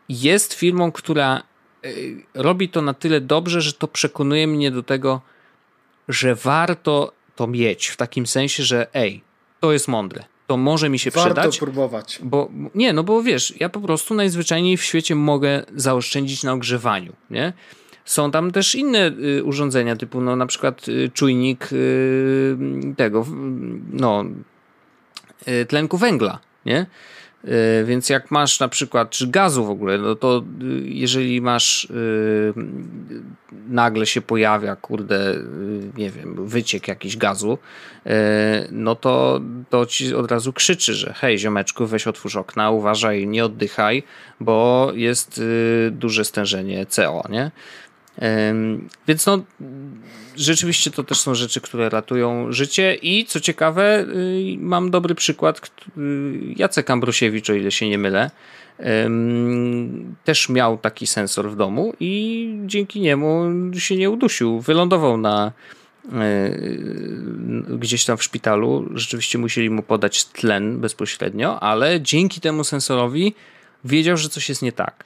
[0.09, 1.43] jest firmą, która
[1.85, 5.21] y, robi to na tyle dobrze, że to przekonuje mnie do tego,
[6.07, 9.21] że warto to mieć w takim sensie, że ej,
[9.59, 10.23] to jest mądre.
[10.47, 11.59] To może mi się Warto przydać.
[11.59, 12.19] próbować.
[12.23, 17.13] Bo nie, no bo wiesz, ja po prostu najzwyczajniej w świecie mogę zaoszczędzić na ogrzewaniu,
[17.29, 17.53] nie?
[18.07, 22.57] Są tam też inne y, urządzenia, typu no, na przykład y, czujnik y,
[22.97, 23.25] tego,
[23.91, 24.25] no,
[25.67, 26.85] tlenku węgla, nie?
[27.85, 30.43] Więc jak masz na przykład, czy gazu w ogóle, no to
[30.83, 31.87] jeżeli masz
[33.69, 35.35] nagle się pojawia, kurde,
[35.97, 37.57] nie wiem, wyciek jakiś gazu,
[38.71, 43.45] no to, to ci od razu krzyczy, że hej ziomeczku, weź otwórz okna, uważaj, nie
[43.45, 44.03] oddychaj,
[44.39, 45.41] bo jest
[45.91, 47.51] duże stężenie CO, nie?
[49.07, 49.43] Więc no,
[50.35, 55.71] rzeczywiście to też są rzeczy, które ratują życie i co ciekawe, y, mam dobry przykład,
[55.97, 56.01] y,
[56.55, 58.31] Jacek Ambrosiewicz, o ile się nie mylę,
[60.23, 63.45] też miał taki sensor w domu i dzięki niemu
[63.77, 64.59] się nie udusił.
[64.59, 65.51] Wylądował na
[66.05, 66.09] y,
[67.77, 68.89] gdzieś tam w szpitalu.
[68.93, 73.33] Rzeczywiście musieli mu podać tlen bezpośrednio, ale dzięki temu sensorowi
[73.85, 75.03] wiedział, że coś jest nie tak.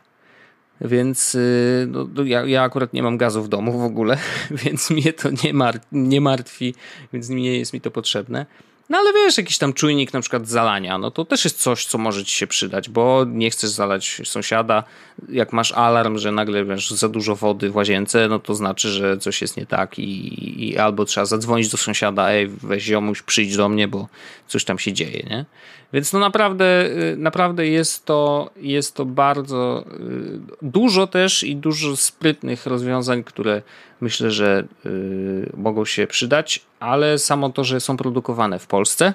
[0.81, 4.17] Więc y, no, no, ja, ja akurat nie mam gazu w domu w ogóle,
[4.65, 6.75] więc mnie to nie, mar- nie martwi,
[7.13, 8.45] więc nie jest mi to potrzebne.
[8.91, 11.97] No ale wiesz, jakiś tam czujnik na przykład zalania, no to też jest coś, co
[11.97, 14.83] może ci się przydać, bo nie chcesz zalać sąsiada.
[15.29, 19.17] Jak masz alarm, że nagle wiesz, za dużo wody w łazience, no to znaczy, że
[19.17, 23.57] coś jest nie tak i, i albo trzeba zadzwonić do sąsiada, ej, weź ziomuś, przyjdź
[23.57, 24.07] do mnie, bo
[24.47, 25.45] coś tam się dzieje, nie?
[25.93, 31.95] Więc no naprawdę, y, naprawdę jest to, jest to bardzo y, dużo też i dużo
[31.95, 33.61] sprytnych rozwiązań, które
[34.01, 39.13] myślę, że y, mogą się przydać, ale samo to, że są produkowane w Polsce,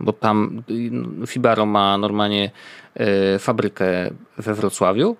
[0.00, 0.62] bo tam
[1.22, 2.50] y, Fibaro ma normalnie
[3.34, 5.16] y, fabrykę we Wrocławiu,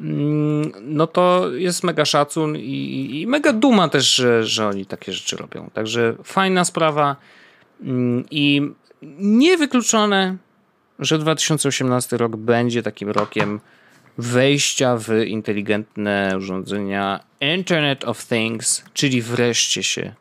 [0.00, 5.12] mm, no to jest mega szacun i, i mega duma też, że, że oni takie
[5.12, 5.70] rzeczy robią.
[5.74, 7.16] Także fajna sprawa
[7.82, 8.70] mm, i
[9.18, 10.36] niewykluczone,
[10.98, 13.60] że 2018 rok będzie takim rokiem
[14.20, 20.14] wejścia w inteligentne urządzenia Internet of Things, czyli wreszcie się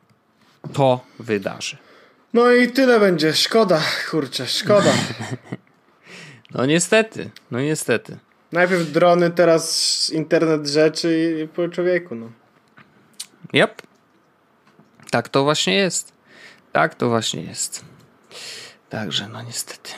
[0.74, 1.78] to wydarzy.
[2.34, 3.34] No i tyle będzie.
[3.34, 4.94] Szkoda, kurczę, szkoda.
[6.54, 8.18] No niestety, no niestety.
[8.52, 12.32] Najpierw drony, teraz internet rzeczy i po człowieku, no.
[13.54, 13.82] Yep.
[15.12, 16.14] Tak to właśnie jest.
[16.72, 17.86] Tak to właśnie jest.
[18.90, 19.92] Także, no niestety.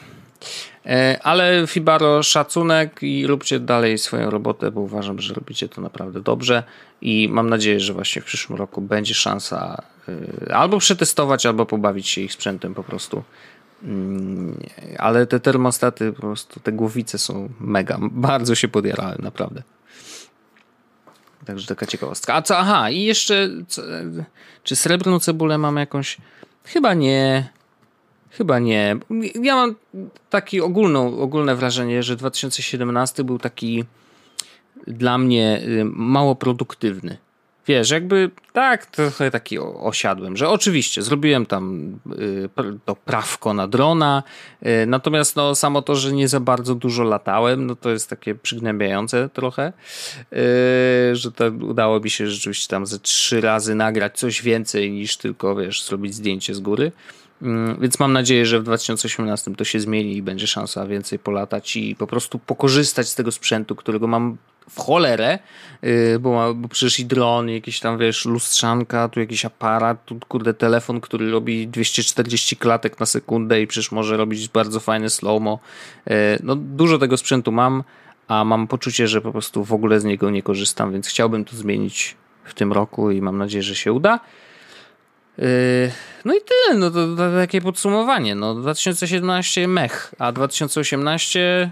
[0.85, 6.21] E, ale Fibaro, szacunek i róbcie dalej swoją robotę, bo uważam, że robicie to naprawdę
[6.21, 6.63] dobrze
[7.01, 9.81] i mam nadzieję, że właśnie w przyszłym roku będzie szansa
[10.47, 13.23] e, albo przetestować, albo pobawić się ich sprzętem po prostu.
[13.83, 14.57] Mm,
[14.97, 17.97] ale te termostaty, po prostu te głowice są mega.
[18.01, 19.63] Bardzo się podjarałem, naprawdę.
[21.45, 22.33] Także taka ciekawostka.
[22.33, 23.81] A co, aha, i jeszcze, co,
[24.63, 26.17] czy srebrną cebulę mam jakąś?
[26.65, 27.49] Chyba nie.
[28.31, 28.97] Chyba nie.
[29.41, 29.75] Ja mam
[30.29, 33.85] takie ogólną, ogólne wrażenie, że 2017 był taki
[34.87, 37.17] dla mnie y, mało produktywny.
[37.67, 42.49] Wiesz, jakby tak, trochę taki osiadłem, że oczywiście zrobiłem tam y,
[42.85, 44.23] to prawko na drona,
[44.65, 48.35] y, natomiast no, samo to, że nie za bardzo dużo latałem, no to jest takie
[48.35, 49.73] przygnębiające trochę,
[51.13, 55.55] że to udało mi się rzeczywiście tam ze trzy razy nagrać coś więcej niż tylko,
[55.55, 56.91] wiesz, zrobić zdjęcie z góry.
[57.41, 61.75] Mm, więc mam nadzieję, że w 2018 to się zmieni i będzie szansa więcej polatać
[61.75, 64.37] i po prostu pokorzystać z tego sprzętu, którego mam
[64.69, 65.39] w cholerę,
[65.83, 70.53] y, bo, bo przecież i dron, jakieś tam wiesz, lustrzanka, tu jakiś aparat, tu kurde
[70.53, 75.59] telefon, który robi 240 klatek na sekundę i przecież może robić bardzo fajne slow-mo.
[76.07, 76.11] Y,
[76.43, 77.83] no dużo tego sprzętu mam,
[78.27, 81.55] a mam poczucie, że po prostu w ogóle z niego nie korzystam, więc chciałbym to
[81.55, 84.19] zmienić w tym roku i mam nadzieję, że się uda.
[85.37, 85.45] Yy,
[86.25, 88.35] no i tyle, no to, to, takie podsumowanie.
[88.35, 91.71] No 2017 mech, a 2018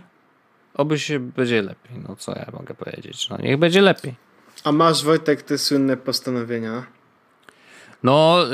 [0.74, 1.97] oby się będzie lepiej.
[2.07, 3.30] No co ja mogę powiedzieć?
[3.30, 4.16] No niech będzie lepiej.
[4.64, 6.86] A masz Wojtek te słynne postanowienia?
[8.03, 8.45] No,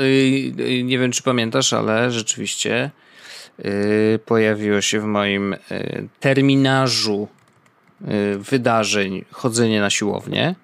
[0.56, 2.90] yy, nie wiem czy pamiętasz, ale rzeczywiście
[3.58, 7.28] yy, pojawiło się w moim yy, terminarzu
[8.00, 10.54] yy, wydarzeń chodzenie na siłownię.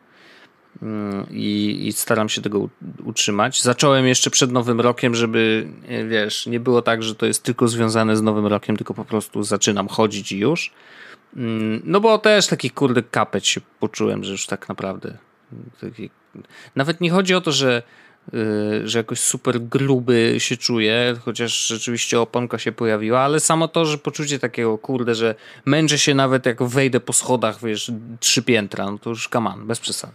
[0.83, 2.69] Mm, i, i, staram się tego
[3.05, 3.63] utrzymać.
[3.63, 7.69] Zacząłem jeszcze przed Nowym Rokiem, żeby e, wiesz, nie było tak, że to jest tylko
[7.69, 10.73] związane z Nowym Rokiem, tylko po prostu zaczynam chodzić i już.
[11.37, 15.19] Mm, no bo też taki kurde kapeć się poczułem, że już tak naprawdę.
[15.81, 16.11] Taki...
[16.77, 17.83] Nawet nie chodzi o to, że,
[18.33, 23.85] yy, że jakoś super gruby się czuję, chociaż rzeczywiście oponka się pojawiła, ale samo to,
[23.85, 28.91] że poczucie takiego kurde, że męczę się nawet jak wejdę po schodach, wiesz, trzy piętra,
[28.91, 30.13] no to już kaman, bez przesady.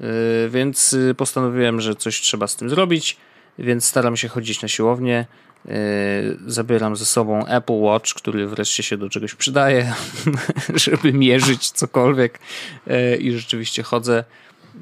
[0.00, 3.16] Y, więc y, postanowiłem, że coś trzeba z tym zrobić,
[3.58, 5.26] więc staram się chodzić na siłownię.
[5.66, 5.70] Y,
[6.46, 9.94] zabieram ze sobą Apple Watch, który wreszcie się do czegoś przydaje,
[10.74, 12.38] żeby mierzyć cokolwiek
[13.18, 14.24] i rzeczywiście chodzę.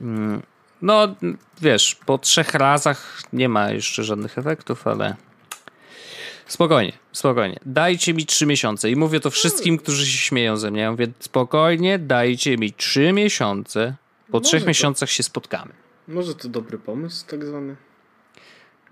[0.01, 0.43] Mm,
[0.83, 1.15] no,
[1.61, 5.17] wiesz, po trzech razach nie ma jeszcze żadnych efektów, ale
[6.47, 7.61] spokojnie, spokojnie.
[7.67, 10.81] Dajcie mi trzy miesiące i mówię to wszystkim, którzy się śmieją ze mnie.
[10.81, 13.95] Ja mówię, spokojnie, dajcie mi trzy miesiące
[14.31, 14.69] po Może trzech to...
[14.69, 15.73] miesiącach się spotkamy.
[16.09, 17.77] Może to dobry pomysł, tak zwany?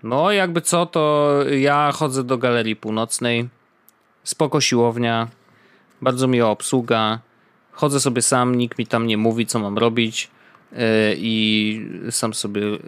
[0.03, 3.49] No, jakby co, to ja chodzę do Galerii Północnej.
[4.23, 5.27] Spoko siłownia,
[6.01, 7.19] bardzo miła obsługa.
[7.71, 10.31] Chodzę sobie sam, nikt mi tam nie mówi, co mam robić.
[10.71, 10.77] Yy,
[11.17, 12.79] I sam sobie yy,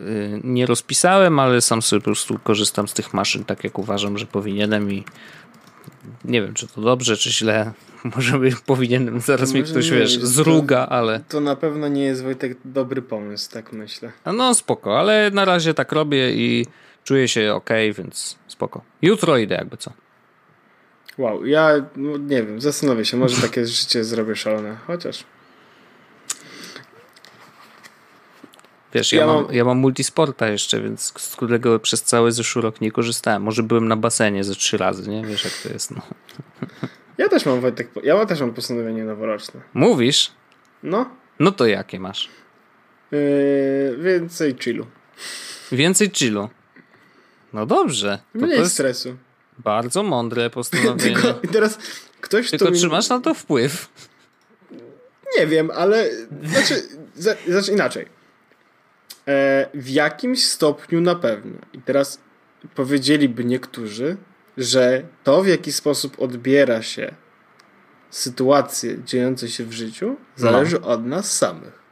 [0.43, 4.26] nie rozpisałem, ale sam sobie po prostu korzystam z tych maszyn tak, jak uważam, że
[4.26, 4.91] powinienem.
[4.91, 5.04] I
[6.26, 7.72] nie wiem, czy to dobrze, czy źle.
[8.16, 11.20] Może by powinienem, zaraz Może mi ktoś, nie, wiesz, zruga, ale...
[11.30, 14.12] To na pewno nie jest, Wojtek, dobry pomysł, tak myślę.
[14.26, 16.66] No spoko, ale na razie tak robię i
[17.03, 18.82] czuję się ok, więc spoko.
[19.01, 19.91] Jutro idę jakby co.
[21.18, 25.24] Wow, ja no, nie wiem, zastanowię się, może takie życie zrobię szalone, chociaż...
[28.96, 32.82] Wiesz, ja, ja mam, ja mam multisporta jeszcze, więc z którego przez cały zeszły rok
[32.82, 33.41] nie korzystałem.
[33.41, 35.26] Może byłem na basenie ze trzy razy, nie?
[35.26, 36.02] Wiesz jak to jest, no.
[37.18, 39.62] Ja też mam Wojtek, ja też mam postanowienie noworoczne.
[39.74, 40.32] Mówisz?
[40.84, 41.10] No.
[41.39, 42.30] No to jakie masz?
[43.12, 44.86] Yy, więcej chillu.
[45.72, 46.50] Więcej chillu.
[47.54, 48.20] No dobrze.
[48.34, 49.16] Mniej to stresu.
[49.58, 51.16] Bardzo mądre postanowienie.
[51.16, 51.78] Tylko, I teraz
[52.22, 53.89] ktoś Tylko czy masz na to wpływ?
[55.38, 56.10] Nie wiem, ale
[56.43, 56.82] znaczy,
[57.48, 58.14] znaczy inaczej.
[59.28, 61.57] E, w jakimś stopniu na pewno.
[61.73, 62.19] I teraz
[62.76, 64.17] powiedzieliby niektórzy,
[64.57, 67.15] że to, w jaki sposób odbiera się
[68.09, 70.88] sytuacje dziejące się w życiu, zależy no.
[70.88, 71.86] od nas samych.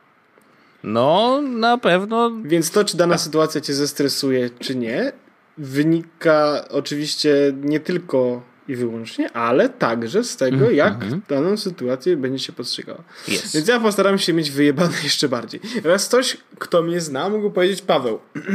[0.84, 2.32] No, na pewno.
[2.44, 5.12] Więc to, czy dana sytuacja cię zestresuje, czy nie,
[5.58, 11.22] wynika oczywiście nie tylko i wyłącznie, ale także z tego, mm, jak mm.
[11.30, 13.04] daną sytuację będzie się postrzegała.
[13.28, 13.54] Yes.
[13.54, 15.62] Więc ja postaram się mieć wyjebane jeszcze bardziej.
[15.84, 18.20] Raz ktoś, kto mnie zna, mógł powiedzieć, Paweł,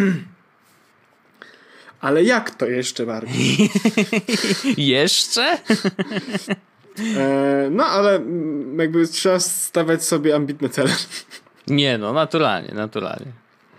[2.00, 3.70] ale jak to jeszcze bardziej?
[4.96, 5.58] jeszcze?
[7.16, 8.20] E, no ale
[8.78, 10.90] jakby trzeba stawiać sobie ambitne cele.
[11.66, 13.32] Nie no, naturalnie, naturalnie.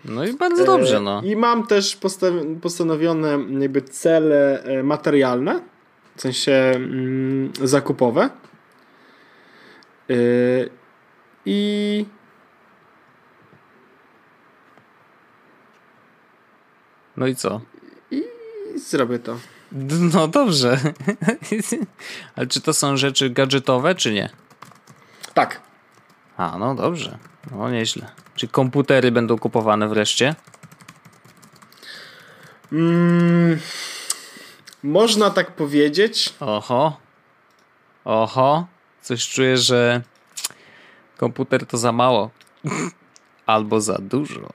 [0.05, 1.21] No i bardzo dobrze, no.
[1.23, 1.97] E, I mam też
[2.61, 5.61] postanowione jakby cele e, materialne,
[6.19, 8.29] w sensie mm, zakupowe.
[10.09, 10.13] E,
[11.45, 12.05] I
[17.17, 17.61] No i co?
[18.11, 18.23] I
[18.75, 19.37] zrobię to.
[20.13, 20.79] No dobrze.
[22.35, 24.29] Ale czy to są rzeczy gadżetowe, czy nie?
[25.33, 25.61] Tak.
[26.37, 27.17] A, no dobrze.
[27.51, 28.07] No nieźle.
[28.35, 30.35] Czy komputery będą kupowane wreszcie?
[32.71, 33.59] Mm,
[34.83, 36.33] można tak powiedzieć.
[36.39, 36.97] Oho.
[38.05, 38.67] Oho.
[39.01, 40.01] Coś czuję, że
[41.17, 42.29] komputer to za mało.
[43.45, 44.49] Albo za dużo.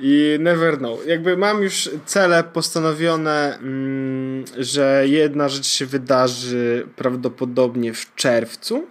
[0.00, 1.06] I never know.
[1.06, 8.86] Jakby mam już cele postanowione, mm, że jedna rzecz się wydarzy prawdopodobnie w czerwcu.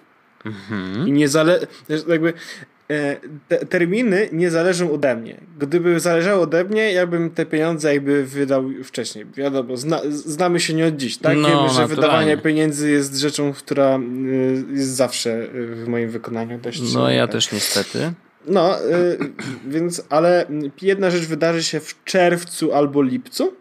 [0.46, 1.08] Mhm.
[1.08, 1.60] I nie zale...
[2.08, 2.34] jakby
[3.48, 5.42] te terminy nie zależą ode mnie.
[5.60, 9.26] Gdyby zależało ode mnie, ja bym te pieniądze jakby wydał wcześniej.
[9.26, 11.38] Wiadomo, zna, znamy się nie od dziś, tak?
[11.38, 16.94] No, Wiemy, że wydawanie pieniędzy jest rzeczą, która y, jest zawsze w moim wykonaniu dość.
[16.94, 18.14] No ja też niestety.
[18.46, 19.18] No, y,
[19.74, 20.46] więc, ale
[20.82, 23.54] jedna rzecz wydarzy się w czerwcu albo lipcu,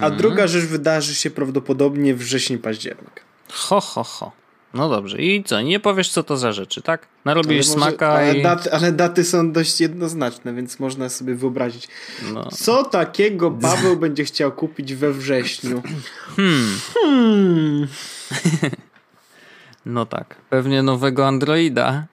[0.00, 0.16] a mhm.
[0.16, 3.24] druga rzecz wydarzy się prawdopodobnie wrzesień, październik.
[3.52, 4.43] Ho, ho, ho.
[4.74, 5.18] No dobrze.
[5.18, 5.60] I co?
[5.60, 7.08] Nie powiesz, co to za rzeczy, tak?
[7.24, 8.42] Narobisz może, smaka ale i...
[8.42, 11.88] Daty, ale daty są dość jednoznaczne, więc można sobie wyobrazić.
[12.32, 12.48] No.
[12.50, 15.82] Co takiego Paweł będzie chciał kupić we wrześniu?
[16.36, 16.78] Hmm.
[16.94, 17.88] hmm.
[19.86, 20.34] no tak.
[20.50, 22.06] Pewnie nowego Androida.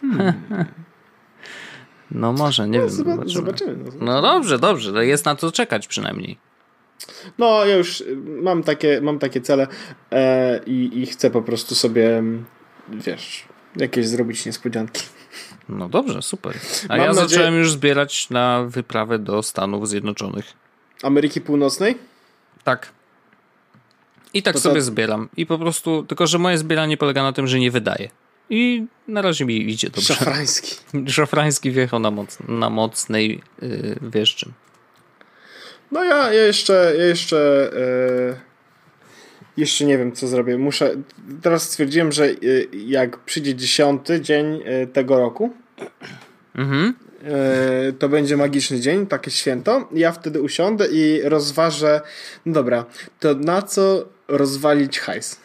[0.00, 0.32] Hmm.
[2.10, 2.94] No może, nie no, wiem.
[2.94, 3.28] Zobaczymy.
[3.28, 3.84] zobaczymy.
[3.84, 5.06] No, no dobrze, dobrze.
[5.06, 6.49] Jest na co czekać przynajmniej.
[7.38, 8.04] No, ja już
[8.42, 9.66] mam takie, mam takie cele
[10.12, 12.22] e, i, i chcę po prostu sobie,
[12.88, 13.44] wiesz,
[13.76, 15.02] jakieś zrobić niespodzianki.
[15.68, 16.54] No dobrze, super.
[16.88, 17.28] A mam ja nadzieję...
[17.28, 20.52] zacząłem już zbierać na wyprawę do Stanów Zjednoczonych.
[21.02, 21.98] Ameryki Północnej?
[22.64, 22.92] Tak.
[24.34, 24.82] I tak to sobie to...
[24.82, 25.28] zbieram.
[25.36, 28.10] I po prostu, tylko że moje zbieranie polega na tym, że nie wydaje.
[28.50, 30.14] I na razie mi idzie dobrze.
[30.14, 30.76] Szafrański.
[31.06, 34.52] Szafrański wjechał na, moc, na mocnej, yy, wiesz czym.
[35.92, 38.36] No ja, ja jeszcze, ja jeszcze, yy,
[39.56, 40.58] jeszcze nie wiem co zrobię.
[40.58, 40.94] Muszę,
[41.42, 45.52] teraz stwierdziłem, że yy, jak przyjdzie dziesiąty dzień yy, tego roku,
[46.54, 46.94] mhm.
[47.98, 49.88] To będzie magiczny dzień, takie święto.
[49.92, 52.00] Ja wtedy usiądę i rozważę,
[52.46, 52.84] no dobra,
[53.20, 55.40] to na co rozwalić hajs?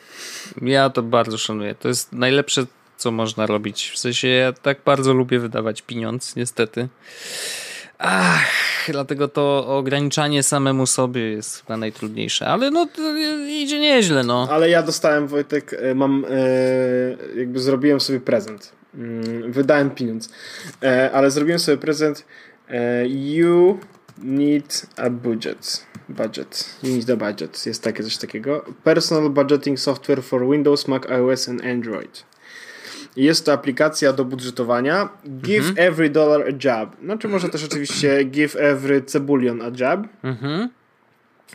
[0.61, 1.75] Ja to bardzo szanuję.
[1.75, 2.65] To jest najlepsze
[2.97, 3.91] co można robić.
[3.91, 6.87] W sensie ja tak bardzo lubię wydawać pieniądz, niestety.
[7.97, 8.45] Ach,
[8.87, 12.87] dlatego to ograniczanie samemu sobie jest chyba najtrudniejsze, ale no
[13.49, 14.47] idzie nieźle, no.
[14.51, 18.71] Ale ja dostałem, Wojtek, e, mam, e, jakby zrobiłem sobie prezent.
[18.95, 20.29] Mm, wydałem pieniądz,
[20.83, 22.25] e, ale zrobiłem sobie prezent
[23.07, 23.79] you
[24.17, 25.85] need a budget.
[26.09, 26.69] Budget.
[26.83, 27.65] You need a budget.
[27.65, 28.65] Jest takie coś takiego.
[28.83, 32.23] Personal budgeting software for Windows, Mac OS and Android.
[33.15, 35.09] Jest to aplikacja do budżetowania.
[35.41, 35.87] Give mhm.
[35.87, 36.95] every dollar a job.
[37.03, 40.07] Znaczy może też oczywiście give every cebulion a job.
[40.23, 40.69] Mhm.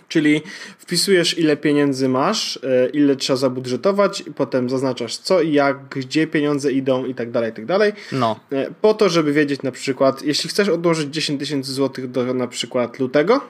[0.08, 0.42] Czyli
[0.78, 6.72] wpisujesz ile pieniędzy masz, e, ile trzeba zabudżetować, potem zaznaczasz co i jak, gdzie pieniądze
[6.72, 7.92] idą i tak dalej, i tak dalej.
[8.12, 8.40] No.
[8.52, 12.46] E, po to, żeby wiedzieć na przykład, jeśli chcesz odłożyć 10 tysięcy złotych do na
[12.46, 13.40] przykład lutego,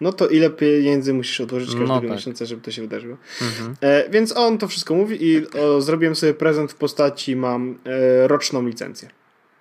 [0.00, 2.10] no to ile pieniędzy musisz odłożyć każdego no tak.
[2.10, 3.16] miesiąca, żeby to się wydarzyło.
[3.42, 3.76] Mhm.
[3.80, 8.28] E, więc on to wszystko mówi i o, zrobiłem sobie prezent w postaci, mam e,
[8.28, 9.08] roczną licencję.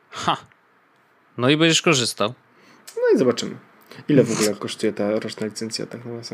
[0.09, 0.37] Ha!
[1.37, 2.33] No i będziesz korzystał.
[2.95, 3.55] No i zobaczymy.
[4.09, 6.33] Ile w ogóle kosztuje ta roczna licencja tak na was?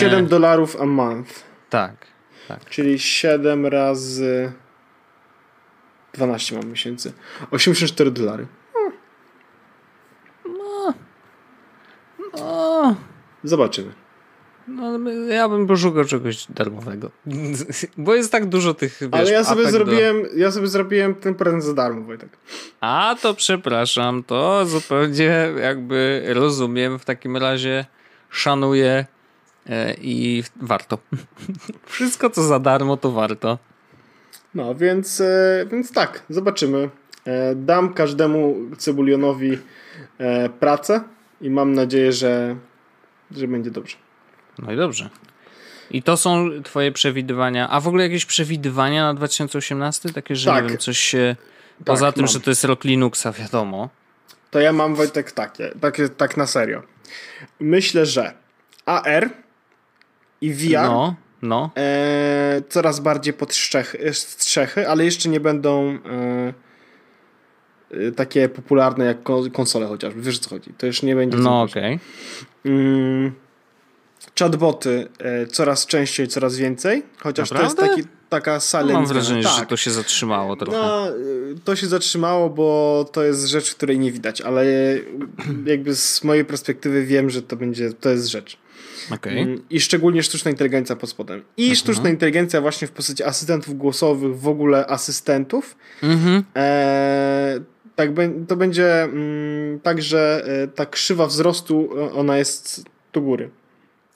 [0.00, 1.44] 7 dolarów a month.
[1.70, 2.06] Tak,
[2.48, 2.70] tak.
[2.70, 4.52] Czyli 7 razy
[6.14, 7.12] 12 mam miesięcy.
[7.50, 8.46] 84 dolary.
[12.34, 12.96] No.
[13.44, 13.92] Zobaczymy.
[14.68, 17.10] No, ja bym poszukał czegoś darmowego.
[17.96, 18.98] Bo jest tak dużo tych.
[19.00, 20.28] Wiesz, Ale ja sobie zrobiłem, do...
[20.36, 22.28] ja sobie zrobiłem ten prezent za darmo, Wojtek.
[22.80, 26.98] A to przepraszam, to zupełnie jakby rozumiem.
[26.98, 27.84] W takim razie
[28.30, 29.06] szanuję
[29.66, 30.98] e, i warto.
[31.86, 33.58] Wszystko co za darmo, to warto.
[34.54, 36.90] No, więc, e, więc tak, zobaczymy.
[37.24, 39.58] E, dam każdemu cebulionowi
[40.60, 41.00] pracę
[41.40, 42.56] i mam nadzieję, że,
[43.36, 43.96] że będzie dobrze.
[44.58, 45.10] No i dobrze.
[45.90, 47.68] I to są twoje przewidywania.
[47.68, 50.12] A w ogóle jakieś przewidywania na 2018?
[50.12, 50.62] Takie, że tak.
[50.62, 51.36] nie wiem, coś się...
[51.78, 52.32] Tak, poza tym, mam.
[52.32, 53.88] że to jest rok Linuxa, wiadomo.
[54.50, 56.82] To ja mam Wojtek takie, takie, tak na serio.
[57.60, 58.34] Myślę, że
[58.86, 59.30] AR
[60.40, 61.70] i VR no, no.
[61.76, 66.71] E, coraz bardziej pod strzechy, strzechy, ale jeszcze nie będą e
[68.16, 69.18] takie popularne jak
[69.52, 70.22] konsole chociażby.
[70.22, 70.74] Wiesz co chodzi?
[70.78, 71.38] To już nie będzie.
[71.38, 71.98] No okej.
[72.62, 72.72] Okay.
[72.72, 73.32] Mm,
[74.38, 77.76] chatboty e, coraz częściej, coraz więcej, chociaż Naprawdę?
[77.76, 78.58] to jest taki, taka.
[78.86, 79.58] No, mam wrażenie, tak.
[79.58, 80.78] że to się zatrzymało trochę.
[80.78, 81.06] No,
[81.64, 84.64] to się zatrzymało, bo to jest rzecz, której nie widać, ale
[85.66, 88.58] jakby z mojej perspektywy wiem, że to będzie, to jest rzecz.
[89.10, 89.32] Okay.
[89.32, 91.42] Mm, I szczególnie sztuczna inteligencja pod spodem.
[91.56, 91.76] I mhm.
[91.76, 95.76] sztuczna inteligencja właśnie w postaci asystentów głosowych, w ogóle asystentów.
[96.02, 96.44] Mhm.
[96.56, 97.60] E,
[97.96, 98.10] tak,
[98.48, 103.50] to będzie mm, tak, że e, ta krzywa wzrostu, ona jest do góry.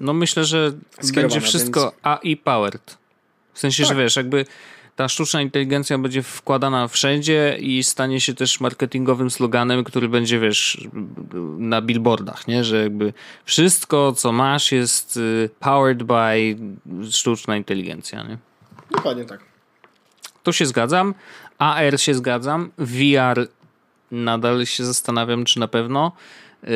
[0.00, 0.72] No myślę, że
[1.14, 1.94] będzie wszystko więc...
[2.02, 2.98] AI powered.
[3.52, 3.88] W sensie, tak.
[3.88, 4.44] że wiesz, jakby
[4.96, 10.88] ta sztuczna inteligencja będzie wkładana wszędzie i stanie się też marketingowym sloganem, który będzie, wiesz,
[11.58, 12.64] na billboardach, nie?
[12.64, 13.12] Że jakby
[13.44, 16.56] wszystko, co masz jest y, powered by
[17.10, 18.38] sztuczna inteligencja, nie?
[18.90, 19.40] Dokładnie tak.
[20.42, 21.14] To się zgadzam.
[21.58, 22.70] AR się zgadzam.
[22.78, 23.48] VR
[24.10, 26.12] nadal się zastanawiam, czy na pewno,
[26.62, 26.70] yy,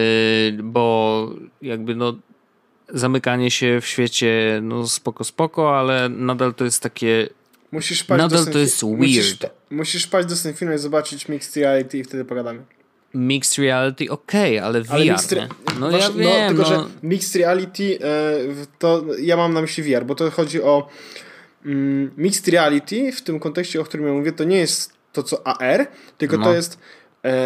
[0.62, 1.28] bo
[1.62, 2.14] jakby no
[2.88, 7.28] zamykanie się w świecie, no spoko, spoko, ale nadal to jest takie.
[7.72, 8.98] Musisz paść nadal do to jest weird.
[8.98, 9.38] Musisz,
[9.70, 12.62] musisz paść do Senfina i zobaczyć Mixed Reality i wtedy pogadamy.
[13.14, 14.92] Mixed Reality, okej, okay, ale VR.
[14.92, 15.38] Ale mixed,
[15.80, 16.68] no ja no, wiem, tylko, no.
[16.68, 20.88] że Mixed Reality e, to ja mam na myśli VR, bo to chodzi o
[21.66, 25.46] mm, Mixed Reality w tym kontekście, o którym ja mówię, to nie jest to co
[25.46, 25.86] AR,
[26.18, 26.44] tylko no.
[26.44, 26.78] to jest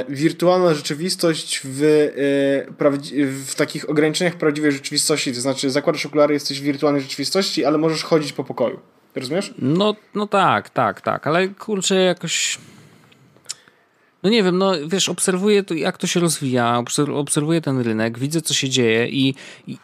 [0.08, 2.90] wirtualna rzeczywistość w, e,
[3.28, 5.32] w takich ograniczeniach prawdziwej rzeczywistości.
[5.32, 8.80] To znaczy, zakładasz okulary, jesteś w wirtualnej rzeczywistości, ale możesz chodzić po pokoju.
[9.14, 9.54] Rozumiesz?
[9.58, 12.58] No, no tak, tak, tak, ale kurczę, jakoś.
[14.22, 16.82] No nie wiem, no wiesz, obserwuję to, jak to się rozwija,
[17.14, 19.34] obserwuję ten rynek, widzę, co się dzieje i,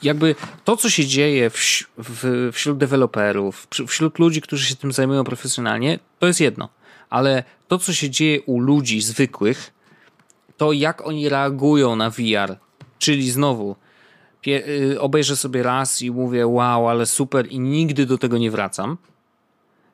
[0.03, 0.35] jakby
[0.65, 1.57] to, co się dzieje w,
[1.99, 6.69] w, wśród deweloperów, wśród ludzi, którzy się tym zajmują profesjonalnie, to jest jedno.
[7.11, 9.73] Ale to, co się dzieje u ludzi zwykłych,
[10.61, 12.57] to jak oni reagują na VR.
[12.99, 13.77] Czyli znowu,
[14.47, 18.99] y, obejrzę sobie raz i mówię, wow, ale super, i nigdy do tego nie wracam.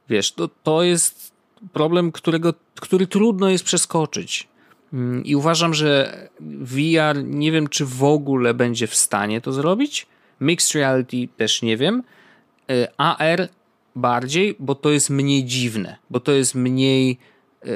[0.08, 1.32] Wiesz, to, to jest
[1.72, 4.48] problem, którego, który trudno jest przeskoczyć.
[4.92, 10.06] Mm, I uważam, że VR nie wiem, czy w ogóle będzie w stanie to zrobić.
[10.40, 12.02] Mixed reality też nie wiem.
[12.70, 13.48] Y, AR
[13.96, 17.18] bardziej, bo to jest mniej dziwne, bo to jest mniej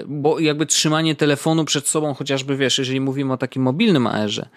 [0.07, 4.49] bo jakby trzymanie telefonu przed sobą, chociażby wiesz, jeżeli mówimy o takim mobilnym AR-ze,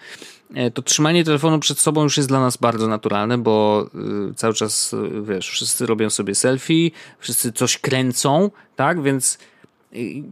[0.56, 3.86] y, to trzymanie telefonu przed sobą już jest dla nas bardzo naturalne, bo
[4.30, 9.38] y, cały czas, wiesz, wszyscy robią sobie selfie, wszyscy coś kręcą, tak, więc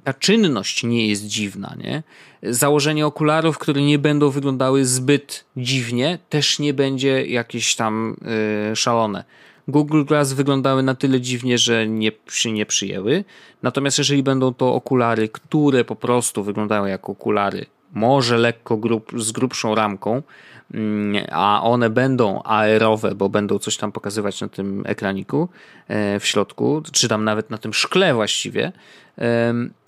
[0.05, 2.03] ta czynność nie jest dziwna, nie?
[2.43, 8.17] Założenie okularów, które nie będą wyglądały zbyt dziwnie, też nie będzie jakieś tam
[8.75, 9.25] szalone.
[9.69, 13.25] Google Glass wyglądały na tyle dziwnie, że nie, się nie przyjęły.
[13.63, 19.33] Natomiast jeżeli będą to okulary, które po prostu wyglądają jak okulary, może lekko grub, z
[19.33, 20.23] grubszą ramką,
[20.75, 25.49] mm, a one będą aerowe, bo będą coś tam pokazywać na tym ekraniku
[25.89, 28.73] e, w środku, czy tam nawet na tym szkle właściwie,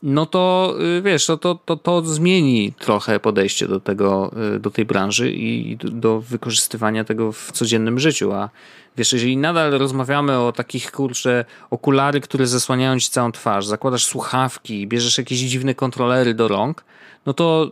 [0.02, 4.70] no to y, wiesz, to, to, to, to zmieni trochę podejście do tego, y, do
[4.70, 8.50] tej branży i do wykorzystywania tego w codziennym życiu, a
[8.96, 14.86] wiesz, jeżeli nadal rozmawiamy o takich, kurczę, okulary, które zasłaniają ci całą twarz, zakładasz słuchawki,
[14.86, 16.84] bierzesz jakieś dziwne kontrolery do rąk,
[17.26, 17.70] no to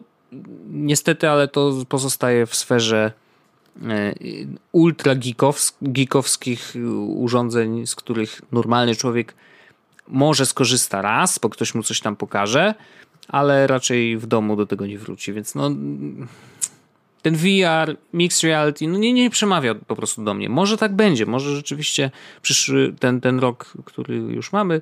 [0.70, 3.12] niestety, ale to pozostaje w sferze
[3.82, 4.14] e,
[4.72, 5.14] ultra
[5.82, 6.74] geekowskich
[7.06, 9.34] urządzeń, z których normalny człowiek
[10.08, 12.74] może skorzysta raz, bo ktoś mu coś tam pokaże,
[13.28, 15.70] ale raczej w domu do tego nie wróci, więc no
[17.22, 20.48] ten VR, mixed reality, no nie, nie przemawia po prostu do mnie.
[20.48, 22.10] Może tak będzie, może rzeczywiście
[22.42, 24.80] przyszły ten, ten rok, który już mamy,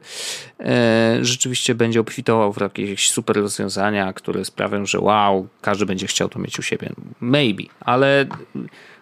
[0.61, 6.29] e, rzeczywiście będzie obfitował w jakieś super rozwiązania, które sprawią, że wow, każdy będzie chciał
[6.29, 6.93] to mieć u siebie.
[7.21, 8.27] Maybe, ale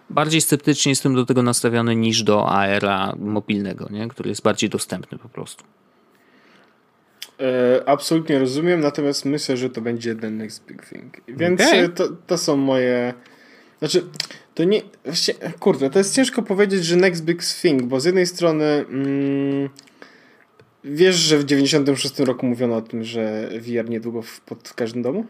[0.09, 4.07] bardziej sceptycznie jestem do tego nastawiony niż do AR-a mobilnego, nie?
[4.07, 5.63] który jest bardziej dostępny po prostu.
[7.39, 11.17] E, absolutnie rozumiem, natomiast myślę, że to będzie ten next big thing.
[11.27, 11.89] Więc okay.
[11.89, 13.13] to, to są moje.
[13.79, 14.03] Znaczy,
[14.55, 14.81] to nie.
[15.59, 18.65] Kurde, to jest ciężko powiedzieć, że next big thing, bo z jednej strony.
[18.65, 19.69] Mm,
[20.83, 25.25] wiesz, że w 96 roku mówiono o tym, że VR niedługo w, pod każdym domu?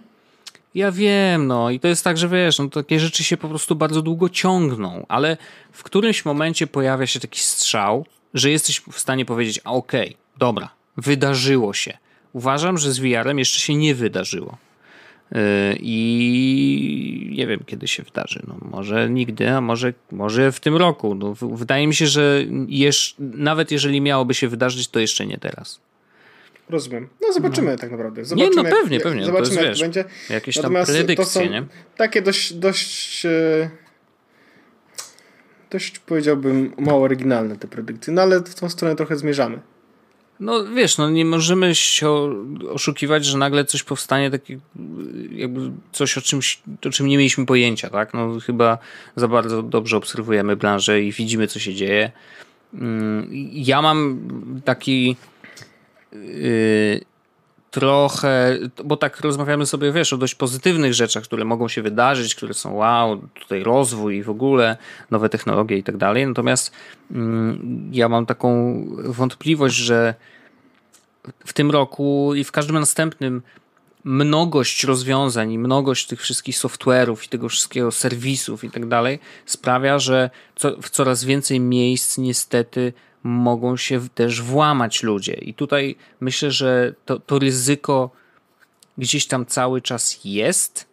[0.76, 3.76] Ja wiem, no i to jest tak, że wiesz, no takie rzeczy się po prostu
[3.76, 5.38] bardzo długo ciągną, ale
[5.72, 10.18] w którymś momencie pojawia się taki strzał, że jesteś w stanie powiedzieć, a okej, okay,
[10.38, 10.70] dobra,
[11.02, 11.98] wydarzyło się.
[12.34, 14.58] Uważam, że z VR-em jeszcze się nie wydarzyło.
[15.80, 18.44] I nie wiem, kiedy się wydarzy.
[18.48, 21.16] No, może nigdy, a może, może w tym roku.
[21.16, 25.80] No, wydaje mi się, że jesz, nawet jeżeli miałoby się wydarzyć, to jeszcze nie teraz.
[26.70, 27.08] Rozumiem.
[27.22, 27.78] No zobaczymy no.
[27.78, 28.26] tak naprawdę.
[28.26, 29.26] Zobaczymy, nie, no pewnie, jak, pewnie.
[29.26, 30.06] Zobaczymy, to jest, wiesz, będzie.
[30.30, 31.66] Jakieś tam Natomiast predykcje, to są nie?
[31.98, 33.70] takie dość, dość e,
[35.70, 39.60] dość powiedziałbym mało oryginalne te predykcje, no ale w tą stronę trochę zmierzamy.
[40.40, 42.10] No wiesz, no nie możemy się
[42.70, 44.60] oszukiwać, że nagle coś powstanie, takie
[45.32, 48.14] jakby coś o czymś, o czym nie mieliśmy pojęcia, tak?
[48.14, 48.78] No chyba
[49.16, 52.12] za bardzo dobrze obserwujemy branżę i widzimy, co się dzieje.
[52.74, 54.20] Mm, ja mam
[54.66, 55.16] taki
[56.12, 57.02] yy,
[57.72, 62.54] trochę, bo tak rozmawiamy sobie, wiesz, o dość pozytywnych rzeczach, które mogą się wydarzyć, które
[62.54, 64.78] są wow, tutaj rozwój i w ogóle
[65.12, 66.28] nowe technologie i tak dalej.
[66.28, 66.72] Natomiast
[67.12, 70.14] mm, ja mam taką wątpliwość, że
[71.46, 73.42] w tym roku i w każdym następnym
[74.04, 80.00] mnogość rozwiązań i mnogość tych wszystkich software'ów i tego wszystkiego serwisów i tak dalej sprawia,
[80.00, 80.30] że
[80.82, 82.94] w coraz więcej miejsc niestety
[83.24, 85.34] mogą się też włamać ludzie.
[85.34, 88.10] I tutaj myślę, że to, to ryzyko
[88.98, 90.90] gdzieś tam cały czas jest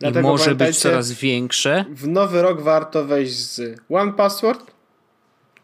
[0.00, 1.84] Dlatego i może być coraz większe.
[1.90, 4.70] W nowy rok warto wejść z One Password,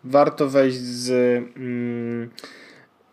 [0.05, 1.11] warto wejść z
[1.57, 2.31] mm,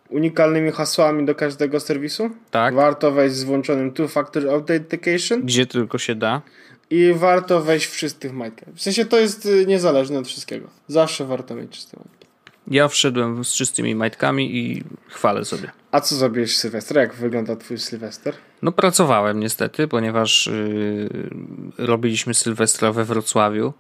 [0.10, 2.30] unikalnymi hasłami do każdego serwisu.
[2.52, 2.76] Tak.
[2.76, 5.42] Warto wejść z włączonym Two-Factor Authentication.
[5.42, 6.42] Gdzie tylko się da.
[6.90, 8.66] I warto wejść w majtkę.
[8.76, 10.70] W sensie to jest y, niezależne od wszystkiego.
[10.88, 12.23] Zawsze warto mieć czyste majtki.
[12.68, 15.72] Ja wszedłem z czystymi majtkami i chwalę sobie.
[15.92, 16.98] A co zrobiłeś Sylwester?
[16.98, 18.34] Jak wygląda twój Sylwester?
[18.62, 21.30] No pracowałem niestety, ponieważ yy,
[21.78, 23.74] robiliśmy Sylwestra we Wrocławiu,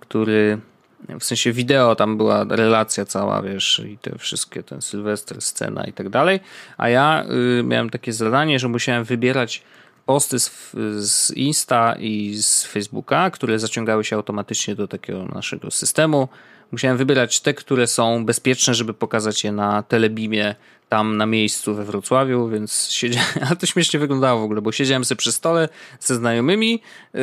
[0.00, 0.58] który
[1.20, 5.92] w sensie wideo, tam była relacja cała, wiesz, i te wszystkie, ten Sylwester, scena i
[5.92, 6.40] tak dalej,
[6.76, 7.24] a ja
[7.60, 9.62] y, miałem takie zadanie, że musiałem wybierać
[10.06, 16.28] posty z, z Insta i z Facebooka, które zaciągały się automatycznie do takiego naszego systemu.
[16.72, 20.54] Musiałem wybierać te, które są bezpieczne, żeby pokazać je na telebimie
[20.88, 25.04] tam na miejscu we Wrocławiu, więc siedziałem, ale to śmiesznie wyglądało w ogóle, bo siedziałem
[25.04, 25.68] sobie przy stole
[26.00, 26.82] ze znajomymi
[27.14, 27.20] yy,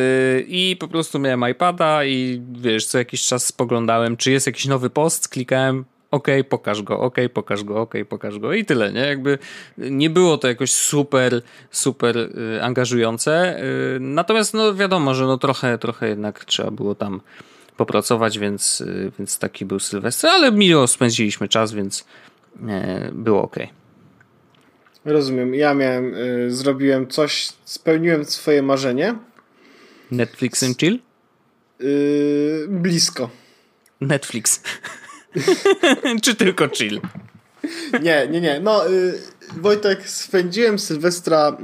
[0.47, 4.89] i po prostu miałem iPada i wiesz, co jakiś czas spoglądałem, czy jest jakiś nowy
[4.89, 8.99] post, klikałem OK, pokaż go, OK, pokaż go, OK, pokaż go i tyle, nie?
[8.99, 9.37] Jakby
[9.77, 11.41] nie było to jakoś super,
[11.71, 13.59] super y, angażujące.
[13.95, 17.21] Y, natomiast no wiadomo, że no trochę, trochę jednak trzeba było tam
[17.77, 22.05] popracować, więc, y, więc taki był Sylwester, ale miło spędziliśmy czas, więc
[22.67, 23.55] e, było ok.
[25.05, 25.55] Rozumiem.
[25.55, 29.15] Ja miałem, y, zrobiłem coś, spełniłem swoje marzenie.
[30.11, 30.99] Netflix and chill?
[31.81, 33.29] Y, blisko.
[34.01, 34.61] Netflix.
[36.23, 37.01] Czy tylko chill?
[38.01, 38.59] Nie, nie, nie.
[38.59, 38.81] No,
[39.57, 41.57] Wojtek, spędziłem Sylwestra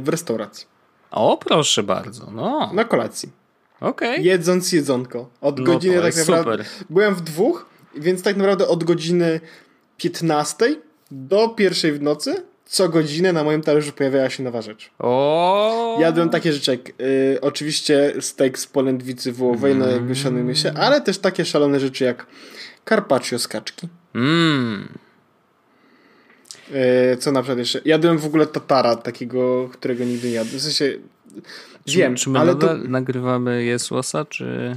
[0.00, 0.66] w restauracji.
[1.10, 2.30] O, proszę bardzo.
[2.30, 2.70] No.
[2.74, 3.39] Na kolacji.
[3.80, 4.16] Okay.
[4.22, 5.30] Jedząc jedzonko.
[5.40, 6.64] Od no godziny tak naprawdę.
[6.64, 6.86] Super.
[6.90, 7.66] Byłem w dwóch,
[7.96, 9.40] więc tak naprawdę od godziny
[9.96, 10.76] 15
[11.10, 14.90] do pierwszej w nocy co godzinę na moim talerzu pojawiała się nowa rzecz.
[14.98, 15.96] O!
[16.00, 19.86] Jadłem takie rzeczy jak y, oczywiście steak z polędwicy wołowej, mm.
[19.86, 22.26] no jakby szanujmy się, ale też takie szalone rzeczy jak
[22.88, 23.88] carpaccio z kaczki.
[24.14, 24.88] Mm.
[27.12, 27.80] Y, co na przykład jeszcze?
[27.84, 30.58] Jadłem w ogóle tatara, takiego, którego nigdy nie jadłem.
[30.58, 30.98] W sensie
[31.98, 32.76] wiem, czy, czy my ale to...
[32.76, 34.76] nagrywamy jesłosa, czy...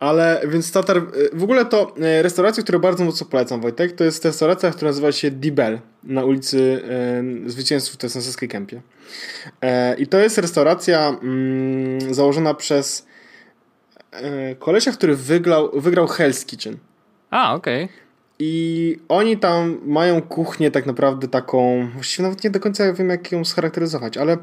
[0.00, 1.02] Ale więc Tatar,
[1.32, 5.12] w ogóle to e, restauracja, którą bardzo mocno polecam, Wojtek, to jest restauracja, która nazywa
[5.12, 6.82] się Dibel na ulicy
[7.46, 8.82] e, Zwycięzców, na Saskiej Kępie.
[9.60, 13.06] E, I to jest restauracja mm, założona przez
[14.10, 16.76] e, kolesia, który wygrał, wygrał Hell's Kitchen.
[17.30, 17.84] A, okej.
[17.84, 17.96] Okay.
[18.38, 23.32] I oni tam mają kuchnię tak naprawdę taką, właściwie nawet nie do końca wiem jak
[23.32, 24.36] ją scharakteryzować, ale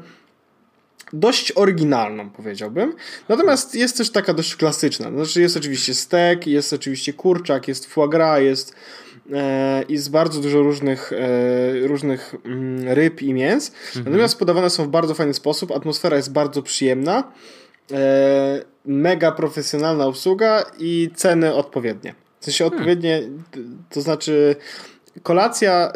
[1.12, 2.94] dość oryginalną, powiedziałbym.
[3.28, 5.10] Natomiast jest też taka dość klasyczna.
[5.10, 8.74] Znaczy jest oczywiście stek, jest oczywiście kurczak, jest foie gras, jest,
[9.32, 13.72] e, jest bardzo dużo różnych, e, różnych mm, ryb i mięs.
[13.86, 14.04] Mhm.
[14.04, 15.70] Natomiast podawane są w bardzo fajny sposób.
[15.70, 17.32] Atmosfera jest bardzo przyjemna.
[17.92, 22.14] E, mega profesjonalna obsługa i ceny odpowiednie.
[22.40, 22.78] W sensie hmm.
[22.78, 23.22] odpowiednie,
[23.90, 24.56] to znaczy
[25.22, 25.92] kolacja,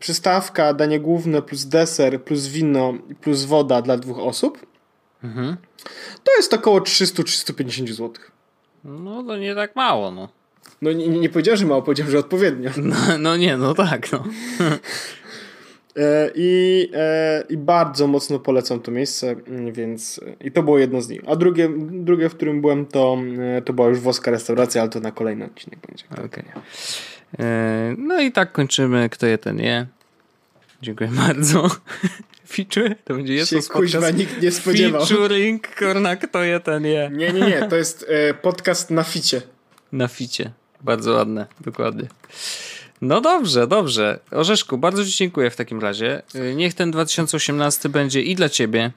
[0.00, 4.66] przystawka, danie główne plus deser, plus wino, plus woda dla dwóch osób.
[5.24, 5.56] Mhm.
[6.24, 8.12] To jest około 300-350 zł.
[8.84, 10.28] No to nie tak mało, no.
[10.82, 12.70] No nie, nie powiedziałem, że mało, powiedziałem, że odpowiednio.
[12.82, 14.24] No, no nie, no tak, no.
[15.96, 21.02] E, I, e, I bardzo mocno polecam to miejsce, mm, więc i to było jedno
[21.02, 21.20] z nich.
[21.26, 23.18] A drugie, drugie w którym byłem, to,
[23.56, 26.04] e, to była już włoska restauracja, ale to na kolejny odcinek będzie.
[26.26, 26.44] Okay.
[27.98, 29.86] No i tak kończymy Kto je ten je.
[30.82, 31.70] Dziękuję bardzo.
[32.48, 32.94] Feature?
[33.04, 35.06] To będzie jest Się kuźwa nikt nie spodziewał.
[35.06, 37.10] Featuring, kurna, kto je, ten je.
[37.12, 39.42] Nie, nie, nie, to jest e, podcast na ficie.
[39.92, 40.50] Na ficie.
[40.80, 42.08] Bardzo ładne, dokładnie.
[43.00, 44.20] No dobrze, dobrze.
[44.30, 46.22] Orzeszku, bardzo Ci dziękuję w takim razie.
[46.34, 48.90] E, niech ten 2018 będzie i dla Ciebie,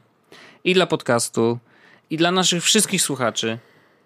[0.63, 1.59] i dla podcastu,
[2.09, 3.57] i dla naszych wszystkich słuchaczy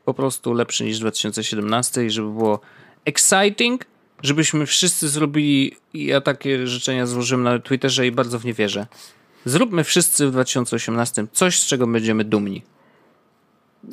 [0.05, 2.59] po prostu lepszy niż 2017 i żeby było
[3.05, 3.85] exciting,
[4.23, 8.87] żebyśmy wszyscy zrobili, ja takie życzenia złożyłem na Twitterze i bardzo w nie wierzę.
[9.45, 12.63] Zróbmy wszyscy w 2018 coś, z czego będziemy dumni.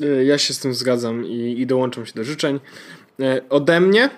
[0.02, 2.60] E, ja się z tym zgadzam i, i dołączam się do życzeń.
[3.20, 4.10] E, ode mnie.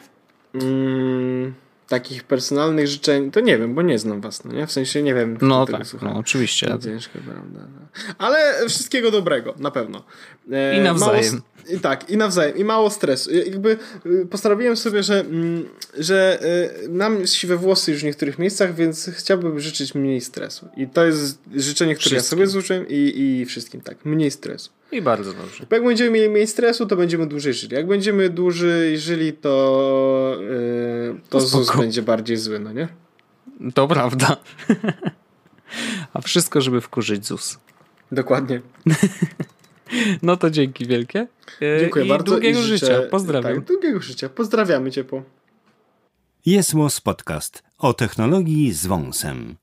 [0.55, 1.55] Mm,
[1.89, 4.67] takich personalnych życzeń, to nie wiem, bo nie znam was, no nie?
[4.67, 5.39] W sensie nie wiem.
[5.41, 6.67] No tak, no, oczywiście.
[6.67, 7.61] To ciężko, prawda?
[7.75, 7.87] No.
[8.19, 10.05] Ale wszystkiego dobrego, na pewno.
[10.53, 11.33] E, I nawzajem.
[11.33, 12.57] Mało, i tak, i nawzajem.
[12.57, 13.35] I mało stresu.
[13.35, 15.65] Jakby y, postanowiłem sobie, że, mm,
[15.99, 16.39] że
[16.85, 20.69] y, nam siwe włosy już w niektórych miejscach, więc chciałbym życzyć mniej stresu.
[20.77, 22.17] I to jest życzenie, które wszystkim.
[22.17, 24.05] ja sobie złożyłem i, i wszystkim, tak.
[24.05, 24.71] Mniej stresu.
[24.93, 25.67] I bardzo dobrze.
[25.71, 27.75] Bo jak będziemy mieli mniej stresu, to będziemy dłużej żyli.
[27.75, 32.89] Jak będziemy dłużej żyli, to, yy, to ZUS będzie bardziej zły, no nie?
[33.75, 34.37] To prawda.
[36.15, 37.59] A wszystko, żeby wkurzyć ZUS.
[38.13, 38.61] Dokładnie.
[40.23, 41.27] No to dzięki wielkie.
[41.63, 42.25] E, Dziękuję I bardzo.
[42.25, 43.03] Długiego i życzę, życia.
[43.11, 43.55] Pozdrawiam.
[43.55, 44.29] Tak, długiego życia.
[44.29, 45.23] Pozdrawiamy ciepło.
[46.47, 46.75] Jest
[47.05, 49.57] Podcast o technologii z wąsem.